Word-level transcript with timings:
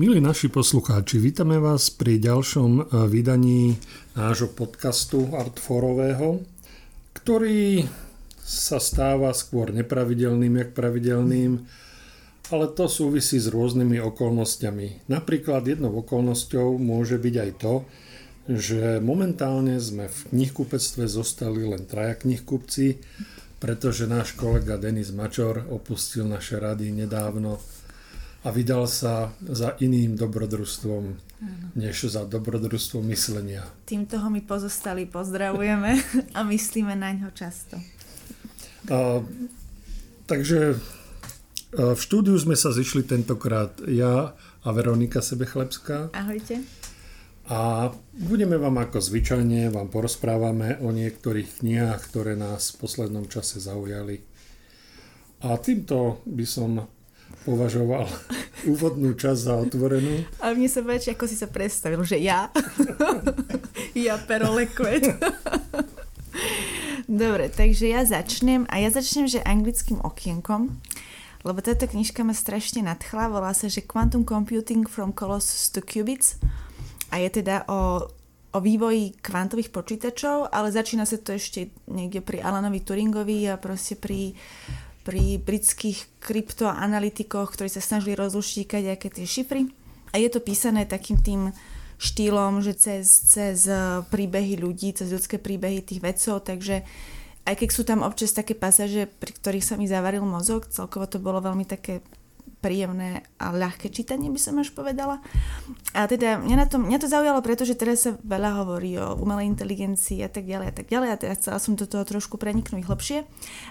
Milí 0.00 0.16
naši 0.16 0.48
poslucháči, 0.48 1.20
vítame 1.20 1.60
vás 1.60 1.92
pri 1.92 2.16
ďalšom 2.16 2.70
e, 2.72 2.82
vydaní 3.04 3.76
nášho 4.16 4.48
podcastu 4.48 5.28
Artforového, 5.36 6.40
ktorý 7.12 7.84
sa 8.40 8.80
stáva 8.80 9.28
skôr 9.36 9.76
nepravidelným, 9.76 10.56
jak 10.56 10.70
pravidelným, 10.72 11.68
ale 12.48 12.72
to 12.72 12.88
súvisí 12.88 13.36
s 13.36 13.52
rôznymi 13.52 14.00
okolnostiami. 14.00 15.04
Napríklad 15.12 15.68
jednou 15.68 15.92
okolnosťou 16.00 16.80
môže 16.80 17.20
byť 17.20 17.34
aj 17.36 17.50
to, 17.60 17.84
že 18.56 19.04
momentálne 19.04 19.76
sme 19.76 20.08
v 20.08 20.18
knihkupectve 20.32 21.04
zostali 21.12 21.68
len 21.68 21.84
traja 21.84 22.16
knihkupci, 22.16 23.04
pretože 23.60 24.08
náš 24.08 24.32
kolega 24.32 24.80
Denis 24.80 25.12
Mačor 25.12 25.68
opustil 25.68 26.24
naše 26.24 26.56
rady 26.56 26.88
nedávno 26.88 27.60
a 28.40 28.48
vydal 28.48 28.88
sa 28.88 29.36
za 29.44 29.76
iným 29.84 30.16
dobrodružstvom, 30.16 31.02
ano. 31.12 31.66
než 31.76 32.08
za 32.08 32.24
dobrodružstvo 32.24 33.04
myslenia. 33.12 33.68
Týmto 33.84 34.16
ho 34.16 34.28
my 34.32 34.40
pozostali 34.40 35.04
pozdravujeme 35.04 36.00
a 36.36 36.40
myslíme 36.44 36.96
na 36.96 37.12
ňo 37.12 37.28
často. 37.36 37.76
A, 38.88 39.20
takže 40.24 40.80
a 41.70 41.94
v 41.94 42.00
štúdiu 42.02 42.34
sme 42.34 42.58
sa 42.58 42.74
zišli 42.74 43.06
tentokrát 43.06 43.78
ja 43.86 44.34
a 44.34 44.68
Veronika 44.74 45.22
Sebechlebská. 45.22 46.10
Ahojte. 46.10 46.66
A 47.46 47.90
budeme 48.14 48.58
vám 48.58 48.78
ako 48.82 48.98
zvyčajne, 48.98 49.70
vám 49.70 49.86
porozprávame 49.86 50.82
o 50.82 50.90
niektorých 50.90 51.62
knihách, 51.62 52.00
ktoré 52.10 52.34
nás 52.34 52.74
v 52.74 52.86
poslednom 52.86 53.26
čase 53.30 53.62
zaujali. 53.62 54.22
A 55.46 55.54
týmto 55.62 56.26
by 56.26 56.46
som 56.46 56.90
považoval 57.44 58.06
úvodnú 58.72 59.16
časť 59.16 59.40
za 59.40 59.54
otvorenú. 59.56 60.24
A 60.44 60.52
mne 60.52 60.68
sa 60.68 60.84
páči, 60.84 61.12
ako 61.12 61.24
si 61.26 61.36
sa 61.36 61.48
predstavil, 61.48 62.00
že 62.04 62.20
ja, 62.20 62.52
ja 64.08 64.20
perolekvet. 64.20 65.08
Dobre, 67.10 67.50
takže 67.50 67.90
ja 67.90 68.06
začnem 68.06 68.70
a 68.70 68.78
ja 68.78 68.86
začnem, 68.92 69.26
že 69.26 69.42
anglickým 69.42 69.98
okienkom, 69.98 70.78
lebo 71.42 71.58
táto 71.58 71.90
knižka 71.90 72.22
ma 72.22 72.30
strašne 72.30 72.86
nadchla, 72.86 73.32
volá 73.32 73.50
sa, 73.50 73.66
že 73.66 73.82
Quantum 73.82 74.22
Computing 74.22 74.86
from 74.86 75.10
Colossus 75.10 75.74
to 75.74 75.82
Qubits 75.82 76.38
a 77.10 77.18
je 77.18 77.42
teda 77.42 77.66
o, 77.66 78.06
o 78.54 78.58
vývoji 78.62 79.18
kvantových 79.18 79.74
počítačov, 79.74 80.54
ale 80.54 80.70
začína 80.70 81.02
sa 81.02 81.18
to 81.18 81.34
ešte 81.34 81.74
niekde 81.90 82.22
pri 82.22 82.46
Alanovi 82.46 82.78
Turingovi 82.78 83.50
a 83.50 83.58
proste 83.58 83.98
pri 83.98 84.38
pri 85.02 85.40
britských 85.40 86.20
kryptoanalytikoch, 86.20 87.56
ktorí 87.56 87.72
sa 87.72 87.80
snažili 87.80 88.16
rozluštíkať 88.16 88.96
aké 88.96 89.08
tie 89.08 89.24
šifry. 89.24 89.70
A 90.12 90.20
je 90.20 90.28
to 90.28 90.42
písané 90.42 90.84
takým 90.84 91.16
tým 91.22 91.54
štýlom, 92.00 92.64
že 92.64 92.72
cez, 92.76 93.06
cez 93.28 93.68
príbehy 94.08 94.56
ľudí, 94.56 94.96
cez 94.96 95.12
ľudské 95.12 95.36
príbehy 95.36 95.84
tých 95.84 96.00
vedcov, 96.00 96.44
takže 96.44 96.82
aj 97.44 97.54
keď 97.56 97.68
sú 97.72 97.82
tam 97.84 98.00
občas 98.04 98.36
také 98.36 98.52
pasáže, 98.56 99.08
pri 99.08 99.32
ktorých 99.32 99.64
sa 99.64 99.74
mi 99.76 99.88
zavaril 99.88 100.24
mozog, 100.24 100.68
celkovo 100.68 101.08
to 101.08 101.20
bolo 101.20 101.40
veľmi 101.40 101.64
také 101.64 102.04
príjemné 102.60 103.24
a 103.40 103.50
ľahké 103.50 103.88
čítanie, 103.88 104.28
by 104.28 104.36
som 104.36 104.60
až 104.60 104.70
povedala. 104.76 105.24
A 105.96 106.04
teda 106.04 106.38
mňa, 106.38 106.56
na 106.60 106.66
tom, 106.68 106.84
mňa 106.86 107.00
to 107.00 107.08
zaujalo, 107.08 107.40
pretože 107.40 107.74
teraz 107.74 108.04
sa 108.04 108.14
veľa 108.20 108.60
hovorí 108.62 109.00
o 109.00 109.16
umelej 109.16 109.48
inteligencii 109.56 110.20
a 110.20 110.30
tak 110.30 110.44
ďalej 110.44 110.66
a 110.68 110.74
tak 110.76 110.86
ďalej 110.92 111.08
a 111.08 111.16
teraz 111.16 111.36
chcela 111.40 111.58
som 111.58 111.74
do 111.74 111.88
toho 111.88 112.04
trošku 112.04 112.36
preniknúť 112.36 112.84
hlbšie. 112.84 113.18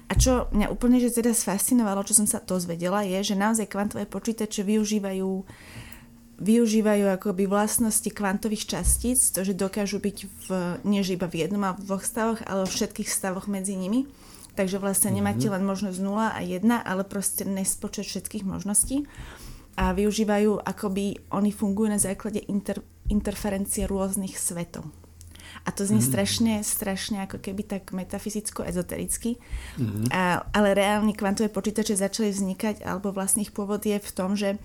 A 0.10 0.14
čo 0.18 0.50
mňa 0.52 0.74
úplne 0.74 0.98
že 0.98 1.14
teda 1.14 1.32
fascinovalo, 1.32 2.02
čo 2.04 2.18
som 2.18 2.26
sa 2.26 2.42
dozvedela, 2.42 3.06
je, 3.06 3.22
že 3.22 3.38
naozaj 3.38 3.70
kvantové 3.70 4.10
počítače 4.10 4.66
využívajú 4.66 5.46
využívajú 6.40 7.20
akoby 7.20 7.52
vlastnosti 7.52 8.08
kvantových 8.08 8.64
častíc, 8.64 9.20
to, 9.36 9.44
že 9.44 9.60
dokážu 9.60 10.00
byť 10.00 10.18
v, 10.24 10.48
nie 10.88 11.04
iba 11.04 11.28
v 11.28 11.44
jednom 11.44 11.60
a 11.68 11.76
v 11.76 11.84
dvoch 11.84 12.08
stavoch, 12.08 12.40
ale 12.48 12.64
vo 12.64 12.70
všetkých 12.72 13.12
stavoch 13.12 13.52
medzi 13.52 13.76
nimi 13.76 14.08
takže 14.56 14.82
vlastne 14.82 15.14
nemáte 15.14 15.50
mhm. 15.50 15.54
len 15.60 15.64
možnosť 15.66 15.98
0 16.00 16.36
a 16.36 16.40
1, 16.42 16.66
ale 16.66 17.04
proste 17.06 17.44
nespočet 17.46 18.06
všetkých 18.08 18.46
možností 18.48 19.06
a 19.80 19.96
využívajú, 19.96 20.60
akoby 20.60 21.32
oni 21.32 21.56
fungujú 21.56 21.88
na 21.88 22.02
základe 22.02 22.44
inter, 22.52 22.84
interferencie 23.08 23.88
rôznych 23.88 24.36
svetov. 24.36 24.84
A 25.66 25.74
to 25.74 25.88
znie 25.88 26.04
mm. 26.04 26.10
strašne, 26.14 26.54
strašne 26.62 27.18
ako 27.26 27.42
keby 27.42 27.66
tak 27.66 27.90
metafyzicko-ezotericky. 27.96 29.40
Mm. 29.80 30.12
A, 30.14 30.46
ale 30.52 30.78
reálne 30.78 31.16
kvantové 31.16 31.50
počítače 31.50 31.98
začali 31.98 32.30
vznikať, 32.30 32.86
alebo 32.86 33.10
vlastne 33.16 33.42
ich 33.42 33.56
pôvod 33.56 33.82
je 33.82 33.98
v 33.98 34.12
tom, 34.14 34.38
že 34.38 34.62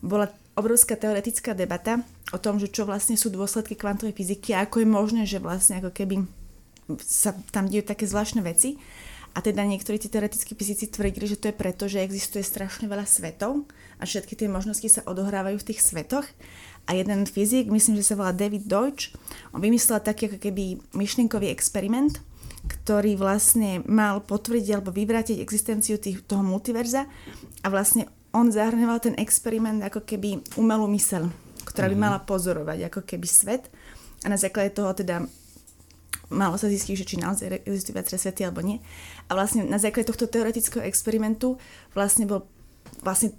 bola 0.00 0.30
obrovská 0.54 0.94
teoretická 0.94 1.56
debata 1.56 2.04
o 2.30 2.38
tom, 2.38 2.60
že 2.60 2.70
čo 2.70 2.84
vlastne 2.84 3.16
sú 3.16 3.32
dôsledky 3.32 3.74
kvantovej 3.74 4.16
fyziky 4.16 4.54
a 4.54 4.68
ako 4.68 4.84
je 4.84 4.88
možné, 4.88 5.22
že 5.24 5.42
vlastne 5.42 5.80
ako 5.80 5.90
keby 5.92 6.24
sa 7.00 7.32
tam 7.54 7.70
dejú 7.70 7.86
také 7.86 8.04
zvláštne 8.04 8.44
veci. 8.44 8.76
A 9.30 9.38
teda 9.38 9.62
niektorí 9.62 10.02
tí 10.02 10.10
teoretickí 10.10 10.58
fyzici 10.58 10.90
tvrdili, 10.90 11.30
že 11.30 11.38
to 11.38 11.48
je 11.50 11.54
preto, 11.54 11.86
že 11.86 12.02
existuje 12.02 12.42
strašne 12.42 12.90
veľa 12.90 13.06
svetov 13.06 13.62
a 14.00 14.02
všetky 14.02 14.34
tie 14.34 14.50
možnosti 14.50 14.86
sa 14.90 15.06
odohrávajú 15.06 15.62
v 15.62 15.68
tých 15.70 15.80
svetoch. 15.86 16.26
A 16.90 16.98
jeden 16.98 17.22
fyzik, 17.28 17.70
myslím, 17.70 18.02
že 18.02 18.10
sa 18.10 18.18
volá 18.18 18.34
David 18.34 18.66
Deutsch, 18.66 19.14
on 19.54 19.62
vymyslel 19.62 20.02
taký 20.02 20.26
ako 20.26 20.38
keby 20.42 20.82
myšlienkový 20.98 21.46
experiment, 21.54 22.18
ktorý 22.66 23.14
vlastne 23.14 23.86
mal 23.86 24.18
potvrdiť 24.18 24.68
alebo 24.74 24.90
vyvrátiť 24.90 25.38
existenciu 25.38 26.02
tých, 26.02 26.26
toho 26.26 26.42
multiverza 26.42 27.06
a 27.62 27.66
vlastne 27.70 28.10
on 28.34 28.50
zahrňoval 28.50 28.98
ten 28.98 29.14
experiment 29.18 29.80
ako 29.82 30.02
keby 30.02 30.42
umelú 30.58 30.90
mysel, 30.94 31.30
ktorá 31.66 31.86
by 31.90 31.96
mhm. 31.96 32.02
mala 32.02 32.18
pozorovať 32.22 32.90
ako 32.90 33.00
keby 33.06 33.26
svet 33.30 33.70
a 34.20 34.26
na 34.28 34.36
základe 34.36 34.76
toho 34.76 34.92
teda 34.92 35.24
malo 36.30 36.54
sa 36.56 36.70
zistiť, 36.70 36.94
že 36.94 37.06
či 37.06 37.16
naozaj 37.18 37.66
existujú 37.66 37.94
viaceré 37.98 38.18
svety 38.18 38.46
alebo 38.46 38.62
nie. 38.62 38.78
A 39.26 39.34
vlastne 39.34 39.66
na 39.66 39.82
základe 39.82 40.08
tohto 40.08 40.30
teoretického 40.30 40.86
experimentu 40.86 41.58
vlastne 41.92 42.24
bol 42.24 42.46
vlastne 43.02 43.34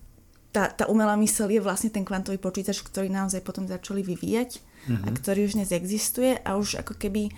tá, 0.52 0.68
tá 0.68 0.84
umelá 0.92 1.16
mysel 1.16 1.48
je 1.48 1.64
vlastne 1.64 1.88
ten 1.88 2.04
kvantový 2.04 2.36
počítač, 2.36 2.84
ktorý 2.84 3.08
naozaj 3.08 3.40
potom 3.40 3.64
začali 3.66 4.04
vyvíjať 4.04 4.60
mm-hmm. 4.60 5.04
a 5.04 5.08
mhm. 5.08 5.16
ktorý 5.24 5.40
už 5.48 5.56
dnes 5.58 5.72
existuje 5.72 6.36
a 6.36 6.60
už 6.60 6.84
ako 6.84 7.00
keby 7.00 7.32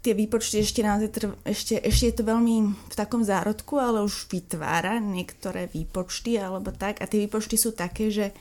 tie 0.00 0.16
výpočty 0.16 0.64
ešte 0.64 0.80
naozaj 0.80 1.10
trv, 1.12 1.30
ešte, 1.44 1.76
ešte 1.76 2.04
je 2.08 2.14
to 2.16 2.24
veľmi 2.24 2.72
v 2.72 2.94
takom 2.96 3.20
zárodku, 3.20 3.76
ale 3.76 4.00
už 4.00 4.32
vytvára 4.32 4.96
niektoré 4.96 5.68
výpočty 5.68 6.40
alebo 6.40 6.72
tak 6.72 7.04
a 7.04 7.08
tie 7.08 7.28
výpočty 7.28 7.60
sú 7.60 7.76
také, 7.76 8.08
že 8.08 8.32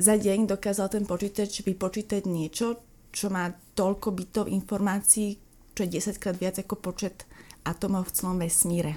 za 0.00 0.16
deň 0.16 0.48
dokázal 0.48 0.88
ten 0.88 1.04
počítač 1.04 1.62
vypočítať 1.62 2.24
niečo, 2.24 2.80
čo 3.12 3.28
má 3.28 3.52
toľko 3.74 4.08
bytov 4.14 4.44
informácií, 4.48 5.36
čo 5.74 5.80
je 5.86 5.98
10 5.98 6.22
krát 6.22 6.38
viac 6.38 6.56
ako 6.58 6.78
počet 6.78 7.26
atomov 7.66 8.10
v 8.10 8.14
celom 8.14 8.38
vesmíre. 8.38 8.94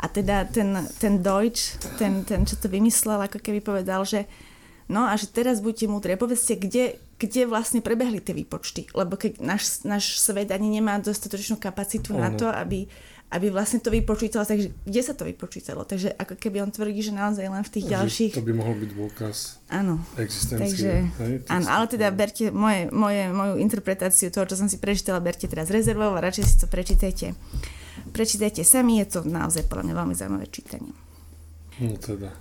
A 0.00 0.08
teda 0.08 0.48
ten, 0.48 0.72
ten 0.96 1.20
Deutsch, 1.20 1.76
ten, 2.00 2.24
ten, 2.24 2.48
čo 2.48 2.56
to 2.56 2.72
vymyslel, 2.72 3.20
ako 3.20 3.36
keby 3.36 3.60
povedal, 3.60 4.00
že 4.08 4.24
no 4.88 5.04
a 5.04 5.12
že 5.14 5.28
teraz 5.28 5.60
buďte 5.60 5.86
múdre, 5.92 6.16
povedzte, 6.16 6.56
kde, 6.56 6.96
kde 7.20 7.44
vlastne 7.44 7.84
prebehli 7.84 8.24
tie 8.24 8.32
výpočty. 8.32 8.88
Lebo 8.96 9.20
keď 9.20 9.44
náš, 9.44 9.84
náš 9.84 10.16
svet 10.16 10.48
ani 10.50 10.80
nemá 10.80 10.96
dostatočnú 11.04 11.60
kapacitu 11.60 12.16
ono. 12.16 12.24
na 12.24 12.30
to, 12.32 12.48
aby, 12.48 12.88
aby 13.30 13.46
vlastne 13.54 13.78
to 13.78 13.94
vypočítalo, 13.94 14.42
takže 14.42 14.74
kde 14.82 15.00
sa 15.06 15.14
to 15.14 15.22
vypočítalo? 15.22 15.86
Takže 15.86 16.18
ako 16.18 16.34
keby 16.34 16.66
on 16.66 16.74
tvrdí, 16.74 16.98
že 16.98 17.14
naozaj 17.14 17.46
len 17.46 17.62
v 17.62 17.70
tých 17.70 17.86
že 17.86 17.92
ďalších... 17.94 18.32
To 18.34 18.42
by 18.42 18.54
mohol 18.58 18.74
byť 18.82 18.90
dôkaz 18.90 19.36
áno, 19.70 20.02
existencie. 20.18 20.66
Takže, 20.66 20.90
hej, 21.22 21.34
áno, 21.46 21.66
ale 21.70 21.84
teda 21.86 22.10
berte 22.10 22.50
moje, 22.50 22.90
moje, 22.90 23.30
moju 23.30 23.54
interpretáciu 23.62 24.34
toho, 24.34 24.50
čo 24.50 24.58
som 24.58 24.66
si 24.66 24.82
prečítala, 24.82 25.22
berte 25.22 25.46
teraz 25.46 25.70
rezervou 25.70 26.10
a 26.10 26.18
radšej 26.18 26.44
si 26.44 26.56
to 26.58 26.66
prečítajte. 26.66 27.38
Prečítajte 28.10 28.66
sami, 28.66 28.98
je 28.98 29.06
to 29.14 29.18
naozaj 29.22 29.62
podľa 29.70 29.86
mňa 29.86 29.94
veľmi 29.94 30.14
zaujímavé 30.18 30.46
čítanie. 30.50 30.90
No 31.78 31.94
teda, 32.02 32.34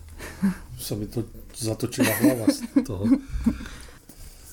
sa 0.81 0.97
mi 0.97 1.05
to 1.05 1.21
zatočila 1.53 2.09
hlava 2.17 2.49
z 2.49 2.65
toho. 2.81 3.05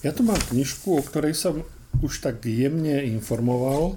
Ja 0.05 0.13
tu 0.13 0.21
mám 0.21 0.39
knižku, 0.53 1.01
o 1.01 1.03
ktorej 1.03 1.33
som 1.33 1.65
už 2.05 2.21
tak 2.21 2.45
jemne 2.45 3.09
informoval 3.09 3.97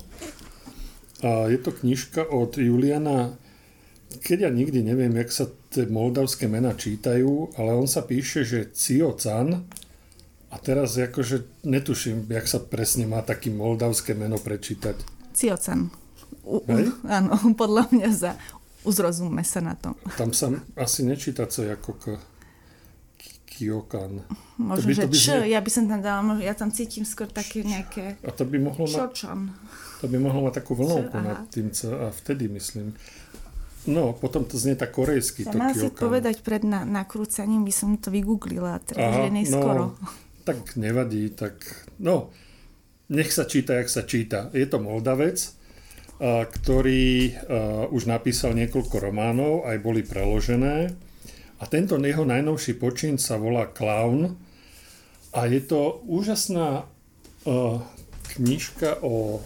a 1.19 1.51
je 1.51 1.59
to 1.59 1.71
knižka 1.75 2.23
od 2.31 2.55
Juliana, 2.55 3.35
keď 4.23 4.47
ja 4.47 4.51
nikdy 4.51 4.79
neviem, 4.81 5.13
jak 5.19 5.29
sa 5.29 5.45
tie 5.69 5.85
moldavské 5.85 6.49
mena 6.49 6.73
čítajú, 6.73 7.53
ale 7.59 7.77
on 7.77 7.85
sa 7.85 8.01
píše, 8.01 8.41
že 8.41 8.73
Can. 9.19 9.69
a 10.49 10.55
teraz 10.57 10.97
akože 10.97 11.67
netuším, 11.67 12.25
jak 12.25 12.47
sa 12.49 12.57
presne 12.57 13.05
má 13.05 13.21
taký 13.21 13.53
moldavské 13.53 14.17
meno 14.17 14.41
prečítať. 14.41 14.97
Can. 15.37 15.93
U, 16.41 16.63
u, 16.65 16.75
áno, 17.05 17.37
podľa 17.61 17.91
mňa 17.93 18.09
za 18.09 18.31
uzrozumme 18.87 19.43
sa 19.45 19.61
na 19.61 19.75
to. 19.75 19.93
Tam 20.17 20.31
sa 20.33 20.49
asi 20.79 21.05
nečíta 21.05 21.45
co 21.45 21.67
ako 21.67 21.91
k 21.99 22.05
Kyokan. 23.45 24.23
Možno, 24.55 24.87
by, 24.87 24.93
že 24.95 25.03
by 25.05 25.15
č, 25.19 25.27
ja 25.51 25.59
by 25.59 25.69
som 25.69 25.83
tam 25.91 25.99
dala, 25.99 26.39
ja 26.39 26.55
tam 26.55 26.71
cítim 26.71 27.03
skôr 27.03 27.27
také 27.27 27.61
nejaké... 27.61 28.15
A 28.23 28.31
to 28.31 28.47
by 28.47 28.55
mohlo 28.55 28.87
mať... 28.87 29.27
To 29.99 30.07
by 30.07 30.15
mohlo 30.15 30.47
mať 30.47 30.63
takú 30.63 30.79
vlnovku 30.79 31.17
nad 31.19 31.43
tým, 31.51 31.75
co, 31.75 31.91
a 31.91 32.07
vtedy 32.07 32.47
myslím. 32.47 32.95
No, 33.87 34.15
potom 34.15 34.43
to 34.47 34.59
znie 34.59 34.75
tak 34.75 34.95
korejsky. 34.95 35.43
Sa 35.43 35.55
mal 35.55 35.71
si 35.75 35.91
povedať 35.91 36.43
pred 36.43 36.63
na, 36.63 36.83
nakrúcaním, 36.87 37.63
by 37.63 37.73
som 37.73 37.95
to 37.99 38.11
vygooglila, 38.11 38.79
je 38.95 39.31
neskoro. 39.31 39.95
No, 39.95 40.07
tak 40.43 40.75
nevadí, 40.75 41.31
tak 41.31 41.63
no, 41.99 42.31
nech 43.11 43.31
sa 43.31 43.43
číta, 43.47 43.79
jak 43.79 43.89
sa 43.91 44.03
číta. 44.03 44.51
Je 44.55 44.67
to 44.67 44.79
Moldavec, 44.79 45.39
a, 46.19 46.43
ktorý 46.47 47.31
a, 47.31 47.87
už 47.91 48.07
napísal 48.07 48.55
niekoľko 48.55 48.95
románov, 48.99 49.67
aj 49.67 49.77
boli 49.83 50.03
preložené. 50.03 50.95
A 51.59 51.63
tento 51.67 51.99
jeho 51.99 52.23
najnovší 52.23 52.79
počin 52.79 53.19
sa 53.19 53.35
volá 53.35 53.67
Clown. 53.67 54.31
A 55.35 55.43
je 55.47 55.59
to 55.59 56.03
úžasná 56.07 56.83
a, 56.83 56.87
knižka 58.35 59.01
o, 59.01 59.41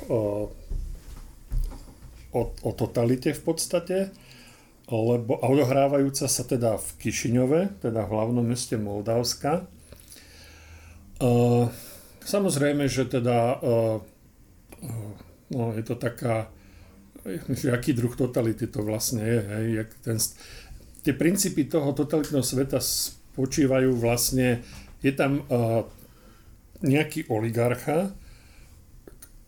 o, 2.33 2.39
o, 2.63 2.69
totalite 2.73 3.31
v 3.31 3.41
podstate 3.43 3.97
lebo 4.91 5.39
odohrávajúca 5.39 6.27
sa 6.27 6.43
teda 6.43 6.75
v 6.75 6.87
Kišiňove, 6.99 7.79
teda 7.79 8.03
v 8.03 8.11
hlavnom 8.11 8.43
meste 8.43 8.75
Moldavska. 8.75 9.63
Uh, 11.23 11.71
samozrejme, 12.27 12.91
že 12.91 13.07
teda 13.07 13.63
uh, 13.63 13.97
no, 15.55 15.71
je 15.71 15.83
to 15.87 15.95
taká, 15.95 16.51
aký 17.71 17.95
druh 17.95 18.11
totality 18.11 18.67
to 18.67 18.83
vlastne 18.83 19.23
je. 19.23 19.39
Hej, 19.39 19.65
jak 19.71 19.89
ten, 20.03 20.17
tie 21.07 21.13
princípy 21.15 21.63
toho 21.71 21.95
totalitného 21.95 22.43
sveta 22.43 22.83
spočívajú 22.83 23.95
vlastne, 23.95 24.59
je 24.99 25.13
tam 25.15 25.47
uh, 25.47 25.87
nejaký 26.83 27.31
oligarcha, 27.31 28.11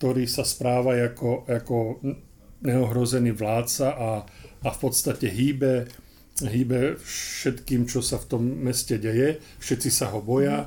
ktorý 0.06 0.30
sa 0.30 0.46
správa 0.46 1.02
ako, 1.02 1.50
ako 1.50 2.06
neohrozený 2.62 3.34
vládca 3.34 3.88
a 3.90 4.10
a 4.66 4.69
v 4.74 4.78
podstate 4.81 5.30
hýbe, 5.30 5.86
hýbe 6.42 6.98
všetkým, 6.98 7.86
čo 7.86 8.02
sa 8.02 8.18
v 8.18 8.25
tom 8.25 8.44
meste 8.66 8.98
deje. 8.98 9.38
Všetci 9.62 9.90
sa 9.94 10.10
ho 10.10 10.25
boja 10.25 10.66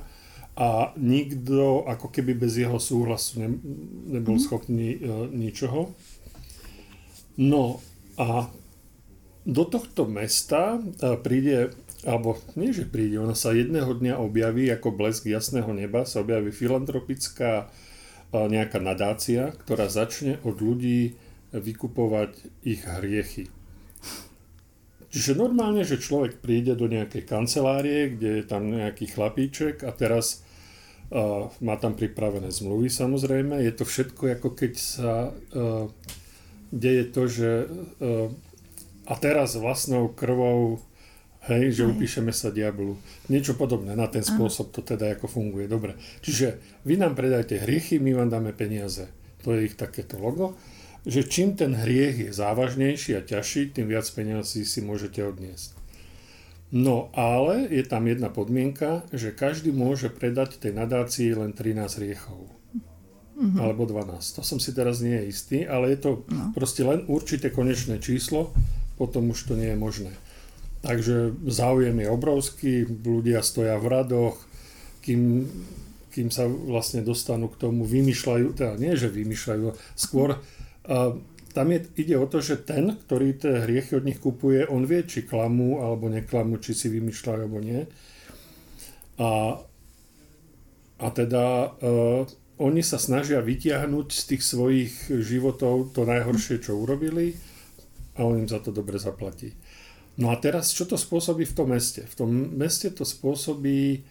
a 0.55 0.95
nikto 0.95 1.87
ako 1.87 2.15
keby 2.15 2.39
bez 2.39 2.63
jeho 2.63 2.79
súhlasu 2.79 3.43
ne, 3.43 3.51
nebol 4.19 4.39
mm. 4.39 4.43
schopný 4.43 4.89
uh, 5.03 5.27
ničoho. 5.27 5.95
No 7.43 7.83
a 8.19 8.51
do 9.43 9.65
tohto 9.67 10.07
mesta 10.07 10.79
uh, 10.79 11.19
príde, 11.19 11.75
alebo 12.07 12.39
nie, 12.55 12.71
že 12.71 12.87
príde, 12.87 13.19
ona 13.19 13.35
sa 13.35 13.55
jedného 13.55 13.99
dňa 13.99 14.19
objaví 14.19 14.71
ako 14.71 14.95
blesk 14.95 15.27
jasného 15.27 15.71
neba, 15.75 16.07
sa 16.07 16.23
objaví 16.23 16.55
filantropická 16.55 17.71
nejaká 18.33 18.77
nadácia, 18.81 19.57
ktorá 19.65 19.89
začne 19.89 20.37
od 20.45 20.61
ľudí 20.61 21.17
vykupovať 21.53 22.33
ich 22.61 22.85
hriechy. 22.85 23.49
Čiže 25.09 25.41
normálne, 25.41 25.89
že 25.89 25.97
človek 25.97 26.45
príde 26.45 26.77
do 26.77 26.85
nejakej 26.85 27.25
kancelárie, 27.25 28.13
kde 28.13 28.41
je 28.41 28.45
tam 28.45 28.69
nejaký 28.69 29.09
chlapíček 29.09 29.81
a 29.81 29.91
teraz 29.97 30.45
uh, 31.09 31.49
má 31.65 31.81
tam 31.81 31.97
pripravené 31.97 32.53
zmluvy 32.53 32.93
samozrejme. 32.93 33.57
Je 33.65 33.73
to 33.73 33.89
všetko 33.89 34.37
ako 34.37 34.49
keď 34.53 34.73
sa 34.77 35.33
uh, 35.33 35.89
deje 36.69 37.09
to, 37.09 37.25
že 37.25 37.51
uh, 38.05 38.29
a 39.09 39.15
teraz 39.17 39.57
vlastnou 39.57 40.13
krvou 40.13 40.85
hej, 41.51 41.73
že 41.73 41.89
upíšeme 41.89 42.33
sa 42.33 42.53
diablu. 42.53 42.97
Niečo 43.33 43.57
podobné, 43.57 43.97
na 43.97 44.09
ten 44.09 44.25
spôsob 44.25 44.73
to 44.73 44.85
teda 44.85 45.17
ako 45.17 45.27
funguje. 45.27 45.65
Dobre. 45.69 45.97
Čiže 46.21 46.61
vy 46.85 47.01
nám 47.01 47.17
predajte 47.17 47.65
hriechy, 47.65 47.97
my 48.01 48.13
vám 48.13 48.29
dáme 48.29 48.53
peniaze. 48.53 49.09
To 49.47 49.57
je 49.57 49.69
ich 49.71 49.77
takéto 49.79 50.21
logo 50.21 50.59
že 51.09 51.25
čím 51.25 51.57
ten 51.57 51.73
hriech 51.73 52.29
je 52.29 52.31
závažnejší 52.37 53.17
a 53.17 53.25
ťažší, 53.25 53.73
tým 53.73 53.89
viac 53.89 54.05
peniazí 54.13 54.69
si 54.69 54.85
môžete 54.85 55.25
odniesť. 55.25 55.73
No 56.69 57.09
ale 57.17 57.65
je 57.73 57.81
tam 57.81 58.05
jedna 58.05 58.29
podmienka, 58.29 59.09
že 59.09 59.33
každý 59.33 59.73
môže 59.73 60.13
predať 60.13 60.61
tej 60.61 60.77
nadácii 60.77 61.33
len 61.33 61.57
13 61.57 61.81
hriechov. 61.97 62.53
Mm-hmm. 63.39 63.57
Alebo 63.57 63.89
12. 63.89 64.37
To 64.37 64.43
som 64.45 64.61
si 64.61 64.77
teraz 64.77 65.01
nie 65.01 65.17
je 65.17 65.25
istý, 65.31 65.59
ale 65.65 65.97
je 65.97 65.99
to 66.05 66.11
no. 66.29 66.53
proste 66.53 66.85
len 66.85 67.09
určité 67.09 67.49
konečné 67.49 68.03
číslo, 68.03 68.53
potom 69.01 69.33
už 69.33 69.49
to 69.49 69.55
nie 69.57 69.73
je 69.73 69.79
možné. 69.79 70.13
Takže 70.79 71.35
záujem 71.51 71.99
je 71.99 72.09
obrovský, 72.09 72.73
ľudia 72.87 73.43
stoja 73.43 73.75
v 73.83 73.87
radoch, 73.91 74.39
kým, 75.03 75.47
kým 76.15 76.31
sa 76.31 76.47
vlastne 76.47 77.03
dostanú 77.03 77.51
k 77.51 77.59
tomu, 77.59 77.83
vymýšľajú, 77.83 78.47
teda 78.55 78.79
nie, 78.79 78.95
že 78.95 79.11
vymýšľajú, 79.11 79.75
skôr 79.99 80.39
tam 81.59 81.75
je, 81.75 81.81
ide 81.99 82.15
o 82.15 82.27
to, 82.31 82.39
že 82.39 82.63
ten, 82.63 82.95
ktorý 82.95 83.35
tie 83.35 83.67
hriechy 83.67 83.99
od 83.99 84.07
nich 84.07 84.21
kupuje, 84.23 84.69
on 84.71 84.87
vie, 84.87 85.03
či 85.03 85.27
klamú 85.27 85.83
alebo 85.83 86.07
neklamú, 86.07 86.63
či 86.63 86.77
si 86.77 86.87
vymýšľajú 86.87 87.41
alebo 87.43 87.59
nie. 87.59 87.83
A, 89.19 89.59
a 91.03 91.07
teda 91.11 91.75
uh, 91.75 92.23
oni 92.63 92.83
sa 92.87 93.03
snažia 93.03 93.43
vytiahnuť 93.43 94.07
z 94.07 94.23
tých 94.35 94.43
svojich 94.47 94.93
životov 95.11 95.91
to 95.99 96.07
najhoršie, 96.07 96.63
čo 96.63 96.79
urobili 96.79 97.35
a 98.19 98.23
on 98.23 98.39
im 98.43 98.49
za 98.51 98.63
to 98.63 98.71
dobre 98.71 98.99
zaplatí. 98.99 99.55
No 100.19 100.35
a 100.35 100.37
teraz, 100.37 100.75
čo 100.75 100.83
to 100.83 100.99
spôsobí 100.99 101.47
v 101.47 101.55
tom 101.55 101.71
meste? 101.71 102.03
V 102.03 102.15
tom 102.19 102.31
meste 102.59 102.91
to 102.91 103.07
spôsobí 103.07 104.03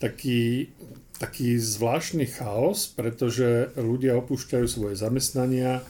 taký, 0.00 0.72
taký 1.20 1.60
zvláštny 1.60 2.24
chaos, 2.24 2.88
pretože 2.88 3.68
ľudia 3.76 4.16
opúšťajú 4.16 4.66
svoje 4.66 4.96
zamestnania, 4.96 5.84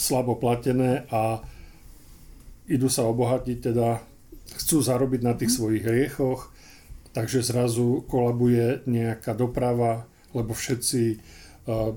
slabo 0.00 0.40
platené 0.40 1.04
a 1.12 1.44
idú 2.64 2.88
sa 2.88 3.04
obohatiť, 3.04 3.58
teda 3.60 4.00
chcú 4.56 4.80
zarobiť 4.80 5.20
na 5.20 5.36
tých 5.36 5.52
mhm. 5.52 5.56
svojich 5.60 5.84
hriechoch, 5.84 6.48
takže 7.12 7.44
zrazu 7.44 8.02
kolabuje 8.08 8.88
nejaká 8.88 9.36
doprava, 9.36 10.08
lebo 10.32 10.56
všetci 10.56 11.20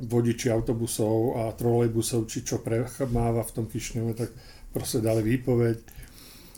vodiči 0.08 0.48
autobusov 0.48 1.36
a 1.36 1.44
trolejbusov, 1.52 2.24
či 2.32 2.48
čo 2.48 2.64
premáva 2.64 3.44
v 3.44 3.52
tom 3.52 3.66
Kišňove, 3.68 4.14
tak 4.16 4.32
proste 4.72 5.04
dali 5.04 5.20
výpoveď 5.20 5.97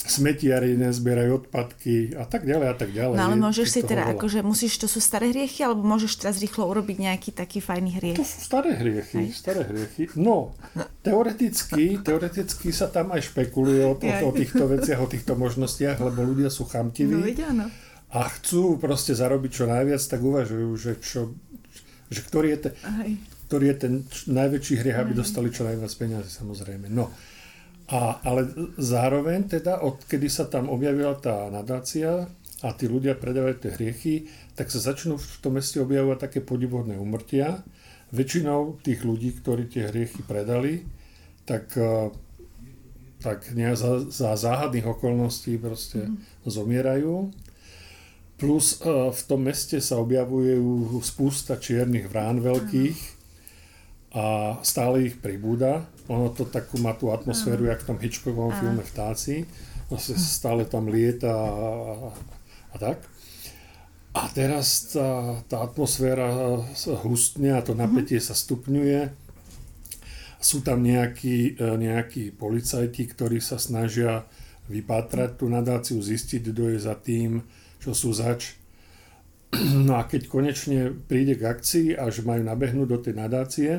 smetiari 0.09 0.73
nezbierajú 0.75 1.45
odpadky 1.45 2.17
a 2.17 2.25
tak 2.25 2.43
ďalej 2.43 2.67
a 2.67 2.75
tak 2.75 2.89
ďalej. 2.91 3.15
No 3.15 3.25
ale 3.29 3.37
môžeš 3.37 3.67
si 3.69 3.81
teda, 3.85 4.09
veľa. 4.09 4.17
akože 4.17 4.39
musíš, 4.41 4.81
to 4.81 4.89
sú 4.89 4.99
staré 4.99 5.29
hriechy, 5.29 5.61
alebo 5.61 5.85
môžeš 5.85 6.25
teraz 6.25 6.41
rýchlo 6.41 6.65
urobiť 6.67 6.97
nejaký 6.99 7.29
taký 7.31 7.61
fajný 7.61 8.01
hriech? 8.01 8.17
To 8.17 8.25
sú 8.25 8.39
staré 8.41 8.75
hriechy, 8.75 9.29
aj. 9.29 9.37
staré 9.37 9.61
hriechy. 9.63 10.09
No, 10.17 10.57
teoreticky, 11.05 12.01
teoreticky 12.01 12.73
sa 12.73 12.89
tam 12.89 13.13
aj 13.13 13.29
špekuluje 13.29 13.81
o, 13.85 13.93
o, 13.95 14.11
o 14.27 14.31
týchto 14.33 14.65
veciach, 14.65 14.99
o 14.99 15.07
týchto 15.07 15.37
možnostiach, 15.37 16.01
lebo 16.01 16.25
ľudia 16.25 16.49
sú 16.49 16.65
chamtiví. 16.65 17.13
No, 17.13 17.23
vidia, 17.23 17.53
no. 17.53 17.69
A 18.09 18.25
chcú 18.25 18.81
proste 18.81 19.13
zarobiť 19.13 19.51
čo 19.53 19.65
najviac, 19.69 20.01
tak 20.01 20.19
uvažujú, 20.25 20.69
že, 20.81 20.91
čo, 20.97 21.37
že 22.09 22.25
ktorý, 22.25 22.57
je 22.57 22.59
ten, 22.65 22.73
ktorý 23.45 23.65
je 23.69 23.77
ten 23.77 23.93
najväčší 24.33 24.81
hriech, 24.81 24.97
aby 24.97 25.13
dostali 25.13 25.53
čo 25.53 25.61
najviac 25.61 25.93
peniazy, 25.93 26.29
samozrejme. 26.33 26.89
No, 26.89 27.13
a, 27.89 28.21
ale 28.21 28.45
zároveň 28.77 29.49
teda, 29.49 29.81
odkedy 29.81 30.29
sa 30.29 30.45
tam 30.45 30.69
objavila 30.69 31.17
tá 31.17 31.49
nadácia 31.49 32.29
a 32.61 32.69
tí 32.77 32.85
ľudia 32.85 33.17
predávajú 33.17 33.55
tie 33.65 33.71
hriechy, 33.73 34.15
tak 34.53 34.69
sa 34.69 34.77
začnú 34.77 35.17
v 35.17 35.35
tom 35.41 35.57
meste 35.57 35.81
objavovať 35.81 36.29
také 36.29 36.39
podivodné 36.45 37.01
umrtia. 37.01 37.65
Väčšinou 38.13 38.77
tých 38.85 39.01
ľudí, 39.01 39.33
ktorí 39.41 39.73
tie 39.73 39.89
hriechy 39.89 40.21
predali, 40.21 40.85
tak, 41.49 41.73
e, 41.73 42.13
tak 43.25 43.49
za, 43.57 44.05
za 44.05 44.29
záhadných 44.37 44.85
okolností 44.85 45.57
proste 45.57 46.05
mm. 46.05 46.45
zomierajú. 46.45 47.33
Plus 48.37 48.85
e, 48.85 49.09
v 49.09 49.21
tom 49.25 49.49
meste 49.49 49.81
sa 49.81 49.97
objavujú 49.97 50.93
spústa 51.01 51.57
čiernych 51.57 52.05
vrán 52.05 52.37
veľkých, 52.37 53.18
a 54.09 54.57
stále 54.65 55.05
ich 55.05 55.21
pribúda. 55.21 55.85
Ono 56.09 56.33
to 56.33 56.49
takú 56.49 56.81
má 56.81 56.97
tú 56.97 57.13
atmosféru, 57.13 57.69
jak 57.69 57.85
v 57.85 57.87
tom 57.93 58.01
Hitchcockovom 58.01 58.53
filme 58.57 58.81
Vtáci. 58.81 59.45
Vlastne 59.89 60.17
stále 60.17 60.65
tam 60.65 60.89
lieta 60.89 61.29
a, 61.29 62.13
a 62.73 62.75
tak. 62.77 63.05
A 64.09 64.25
teraz 64.33 64.89
tá, 64.89 65.37
tá 65.45 65.61
atmosféra 65.61 66.57
sa 66.73 66.97
hustne 66.97 67.53
a 67.53 67.61
to 67.61 67.77
napätie 67.77 68.17
sa 68.17 68.33
stupňuje. 68.33 69.13
Sú 70.41 70.65
tam 70.65 70.81
nejakí, 70.81 71.61
e, 71.61 71.65
nejakí 71.77 72.33
policajti, 72.33 73.05
ktorí 73.05 73.37
sa 73.37 73.61
snažia 73.61 74.25
vypátrať 74.65 75.37
tú 75.37 75.45
nadáciu, 75.45 76.01
zistiť, 76.01 76.49
kto 76.49 76.73
je 76.73 76.79
za 76.81 76.97
tým, 76.97 77.45
čo 77.77 77.93
sú 77.93 78.09
zač. 78.09 78.57
No 79.87 79.97
a 79.97 80.05
keď 80.05 80.29
konečne 80.29 80.93
príde 80.93 81.33
k 81.33 81.49
akcii 81.49 81.87
a 81.97 82.13
že 82.13 82.21
majú 82.21 82.45
nabehnúť 82.45 82.87
do 82.87 82.99
tej 83.01 83.13
nadácie, 83.17 83.71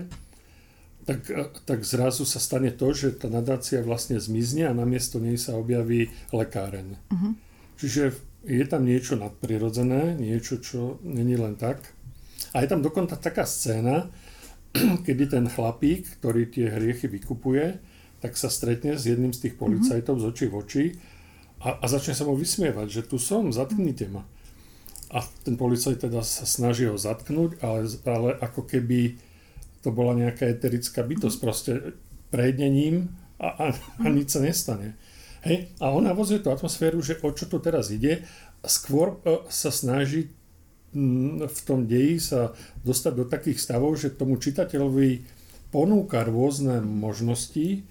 tak, 1.06 1.26
tak 1.64 1.80
zrazu 1.86 2.28
sa 2.28 2.38
stane 2.42 2.70
to, 2.74 2.92
že 2.92 3.16
tá 3.16 3.26
nadácia 3.32 3.80
vlastne 3.80 4.20
zmizne 4.20 4.68
a 4.68 4.76
namiesto 4.76 5.18
nej 5.18 5.38
sa 5.40 5.56
objaví 5.56 6.12
lekáreň. 6.30 6.98
Uh-huh. 7.10 7.32
Čiže 7.80 8.14
je 8.44 8.64
tam 8.68 8.84
niečo 8.84 9.16
nadprirodzené, 9.16 10.16
niečo, 10.16 10.60
čo 10.60 11.00
není 11.02 11.34
len 11.34 11.56
tak. 11.56 11.80
A 12.52 12.62
je 12.64 12.68
tam 12.68 12.84
dokonca 12.84 13.16
taká 13.16 13.46
scéna, 13.46 14.10
kedy 15.06 15.24
ten 15.26 15.44
chlapík, 15.48 16.20
ktorý 16.20 16.46
tie 16.50 16.70
hriechy 16.70 17.08
vykupuje, 17.08 17.80
tak 18.20 18.36
sa 18.36 18.52
stretne 18.52 19.00
s 19.00 19.08
jedným 19.08 19.32
z 19.32 19.48
tých 19.48 19.54
policajtov 19.56 20.20
mm-hmm. 20.20 20.28
z 20.28 20.32
očí 20.36 20.46
v 20.46 20.54
oči 20.54 20.84
a, 21.64 21.80
a 21.80 21.84
začne 21.88 22.12
sa 22.12 22.28
mu 22.28 22.36
vysmievať, 22.36 22.88
že 22.88 23.02
tu 23.08 23.16
som, 23.16 23.48
zatknite 23.48 24.12
ma. 24.12 24.28
A 25.10 25.26
ten 25.42 25.58
policajt 25.58 26.06
teda 26.06 26.22
sa 26.22 26.46
snaží 26.46 26.86
ho 26.86 26.94
zatknúť, 26.94 27.58
ale, 27.60 27.90
ale 28.06 28.30
ako 28.38 28.62
keby 28.62 29.18
to 29.82 29.90
bola 29.90 30.14
nejaká 30.14 30.46
eterická 30.46 31.02
bytosť, 31.02 31.36
proste 31.42 31.72
prejde 32.30 32.68
ním 32.70 33.10
a, 33.42 33.48
a, 33.48 33.66
a 33.74 34.06
nič 34.06 34.38
sa 34.38 34.40
nestane. 34.44 34.94
Hej? 35.42 35.72
A 35.82 35.90
on 35.90 36.06
navozuje 36.06 36.38
tú 36.38 36.54
atmosféru, 36.54 37.02
že 37.02 37.18
o 37.24 37.32
čo 37.34 37.50
tu 37.50 37.58
teraz 37.58 37.90
ide, 37.90 38.22
skôr 38.62 39.18
e, 39.24 39.42
sa 39.50 39.72
snaží 39.72 40.30
v 41.40 41.60
tom 41.62 41.86
deji 41.86 42.18
sa 42.18 42.50
dostať 42.82 43.12
do 43.14 43.24
takých 43.30 43.62
stavov, 43.62 43.94
že 43.94 44.10
tomu 44.10 44.42
čitateľovi 44.42 45.22
ponúka 45.70 46.26
rôzne 46.26 46.82
možnosti, 46.82 47.86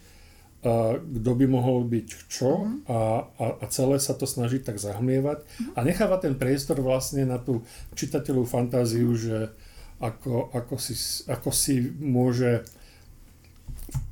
kto 0.59 1.31
by 1.39 1.45
mohol 1.47 1.87
byť 1.87 2.07
čo 2.27 2.67
mhm. 2.67 2.91
a, 2.91 2.99
a, 3.39 3.45
a 3.63 3.65
celé 3.71 3.95
sa 3.95 4.11
to 4.11 4.27
snaží 4.27 4.59
tak 4.59 4.75
zahmievať 4.75 5.47
a 5.75 5.79
necháva 5.87 6.19
ten 6.19 6.35
priestor 6.35 6.83
vlastne 6.83 7.23
na 7.23 7.39
tú 7.39 7.63
čitateľovú 7.95 8.43
fantáziu, 8.43 9.07
že 9.15 9.55
ako, 9.99 10.51
ako, 10.55 10.75
si, 10.79 10.95
ako 11.27 11.51
si 11.51 11.91
môže 11.99 12.63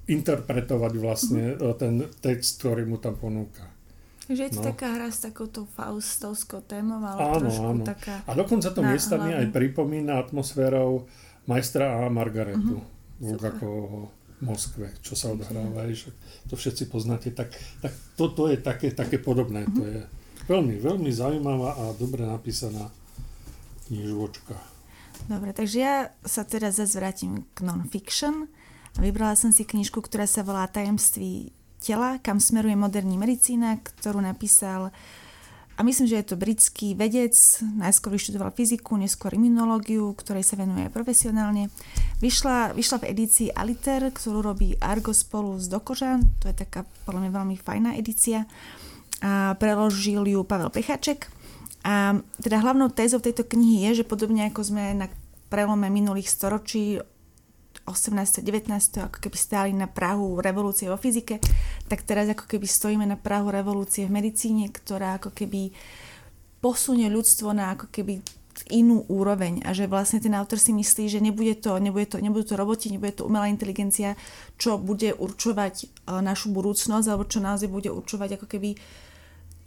interpretovať 0.07 0.93
vlastne 0.99 1.43
uh-huh. 1.55 1.75
ten 1.75 2.07
text, 2.23 2.63
ktorý 2.63 2.87
mu 2.87 2.99
tam 2.99 3.15
ponúka. 3.15 3.63
Takže 4.27 4.41
je 4.43 4.51
to 4.59 4.61
no. 4.63 4.67
taká 4.75 4.87
hra 4.99 5.07
s 5.07 5.23
takouto 5.23 5.63
faustovskou 5.71 6.59
témou, 6.67 6.99
ale 6.99 7.19
áno, 7.23 7.47
trošku 7.47 7.71
áno. 7.71 7.83
taká... 7.87 8.23
A 8.27 8.35
dokonca 8.35 8.67
to 8.75 8.83
miestami 8.83 9.31
aj 9.31 9.47
pripomína 9.55 10.19
atmosférou 10.19 11.07
majstra 11.47 12.03
a 12.03 12.11
Margaretu 12.11 12.83
uh-huh. 12.83 13.23
Vulgakovho 13.23 14.11
v 14.11 14.26
Moskve, 14.37 14.93
čo 15.01 15.17
sa 15.17 15.33
odohráva, 15.33 15.89
že 15.89 16.13
to 16.45 16.53
všetci 16.53 16.93
poznáte, 16.93 17.33
tak, 17.33 17.57
tak 17.81 17.89
toto 18.13 18.45
je 18.45 18.61
také, 18.61 18.93
také 18.93 19.17
podobné. 19.17 19.65
Uh-huh. 19.65 19.75
To 19.77 19.81
je 19.81 19.99
veľmi, 20.45 20.77
veľmi 20.77 21.09
zaujímavá 21.09 21.73
a 21.73 21.83
dobre 21.97 22.21
napísaná 22.21 22.93
knižočka. 23.89 24.53
Dobre, 25.25 25.57
takže 25.57 25.77
ja 25.81 26.13
sa 26.21 26.45
teraz 26.45 26.77
zase 26.77 27.01
vrátim 27.01 27.49
k 27.57 27.65
non-fiction. 27.65 28.45
Vybrala 29.01 29.33
som 29.33 29.49
si 29.49 29.65
knižku, 29.65 30.05
ktorá 30.05 30.29
sa 30.29 30.45
volá 30.45 30.69
Tajemství 30.69 31.49
tela, 31.81 32.21
kam 32.21 32.37
smeruje 32.37 32.77
moderní 32.77 33.17
medicína, 33.17 33.81
ktorú 33.81 34.21
napísal 34.21 34.93
a 35.77 35.85
myslím, 35.85 36.09
že 36.09 36.17
je 36.17 36.27
to 36.33 36.41
britský 36.41 36.97
vedec, 36.97 37.37
najskôr 37.77 38.09
vyštudoval 38.17 38.49
fyziku, 38.49 38.97
neskôr 38.97 39.37
imunológiu, 39.37 40.09
ktorej 40.17 40.41
sa 40.41 40.57
venuje 40.57 40.89
profesionálne. 40.89 41.69
Vyšla, 42.17 42.73
vyšla 42.73 43.05
v 43.05 43.07
edícii 43.13 43.53
Aliter, 43.53 44.09
ktorú 44.09 44.41
robí 44.41 44.73
Argo 44.81 45.13
spolu 45.13 45.53
s 45.61 45.69
Dokožan, 45.69 46.25
to 46.41 46.49
je 46.49 46.57
taká 46.57 46.81
podľa 47.05 47.29
mňa 47.29 47.31
veľmi 47.37 47.55
fajná 47.61 47.93
edícia. 47.93 48.49
A 49.21 49.53
preložil 49.61 50.25
ju 50.25 50.41
Pavel 50.41 50.73
Pechaček. 50.73 51.29
A 51.85 52.17
teda 52.41 52.57
hlavnou 52.57 52.89
tézou 52.89 53.21
tejto 53.21 53.45
knihy 53.45 53.89
je, 53.89 54.01
že 54.01 54.09
podobne 54.09 54.49
ako 54.49 54.65
sme 54.65 54.97
na 54.97 55.07
prelome 55.53 55.93
minulých 55.93 56.33
storočí 56.33 56.97
18. 57.87 58.43
19. 58.43 58.67
ako 59.07 59.17
keby 59.17 59.37
stáli 59.39 59.71
na 59.71 59.87
Prahu 59.87 60.43
revolúcie 60.43 60.91
vo 60.91 60.99
fyzike, 60.99 61.39
tak 61.87 62.03
teraz 62.03 62.27
ako 62.27 62.43
keby 62.43 62.67
stojíme 62.67 63.07
na 63.07 63.15
Prahu 63.15 63.47
revolúcie 63.47 64.03
v 64.03 64.19
medicíne, 64.19 64.67
ktorá 64.67 65.17
ako 65.17 65.31
keby 65.31 65.71
posunie 66.59 67.07
ľudstvo 67.07 67.55
na 67.55 67.79
ako 67.79 67.87
keby 67.87 68.19
inú 68.73 69.05
úroveň 69.05 69.61
a 69.61 69.71
že 69.71 69.85
vlastne 69.85 70.17
ten 70.17 70.33
autor 70.33 70.57
si 70.57 70.73
myslí, 70.73 71.05
že 71.07 71.21
nebude 71.21 71.53
to, 71.61 71.77
nebude 71.77 72.09
to, 72.09 72.17
nebudú 72.17 72.53
to 72.53 72.55
roboti, 72.57 72.89
nebude 72.89 73.13
to 73.13 73.29
umelá 73.29 73.45
inteligencia, 73.45 74.17
čo 74.57 74.81
bude 74.81 75.13
určovať 75.13 75.75
e, 75.77 75.85
našu 76.25 76.49
budúcnosť 76.49 77.05
alebo 77.05 77.29
čo 77.29 77.37
naozaj 77.37 77.69
bude 77.69 77.93
určovať 77.93 78.41
ako 78.41 78.45
keby 78.49 78.73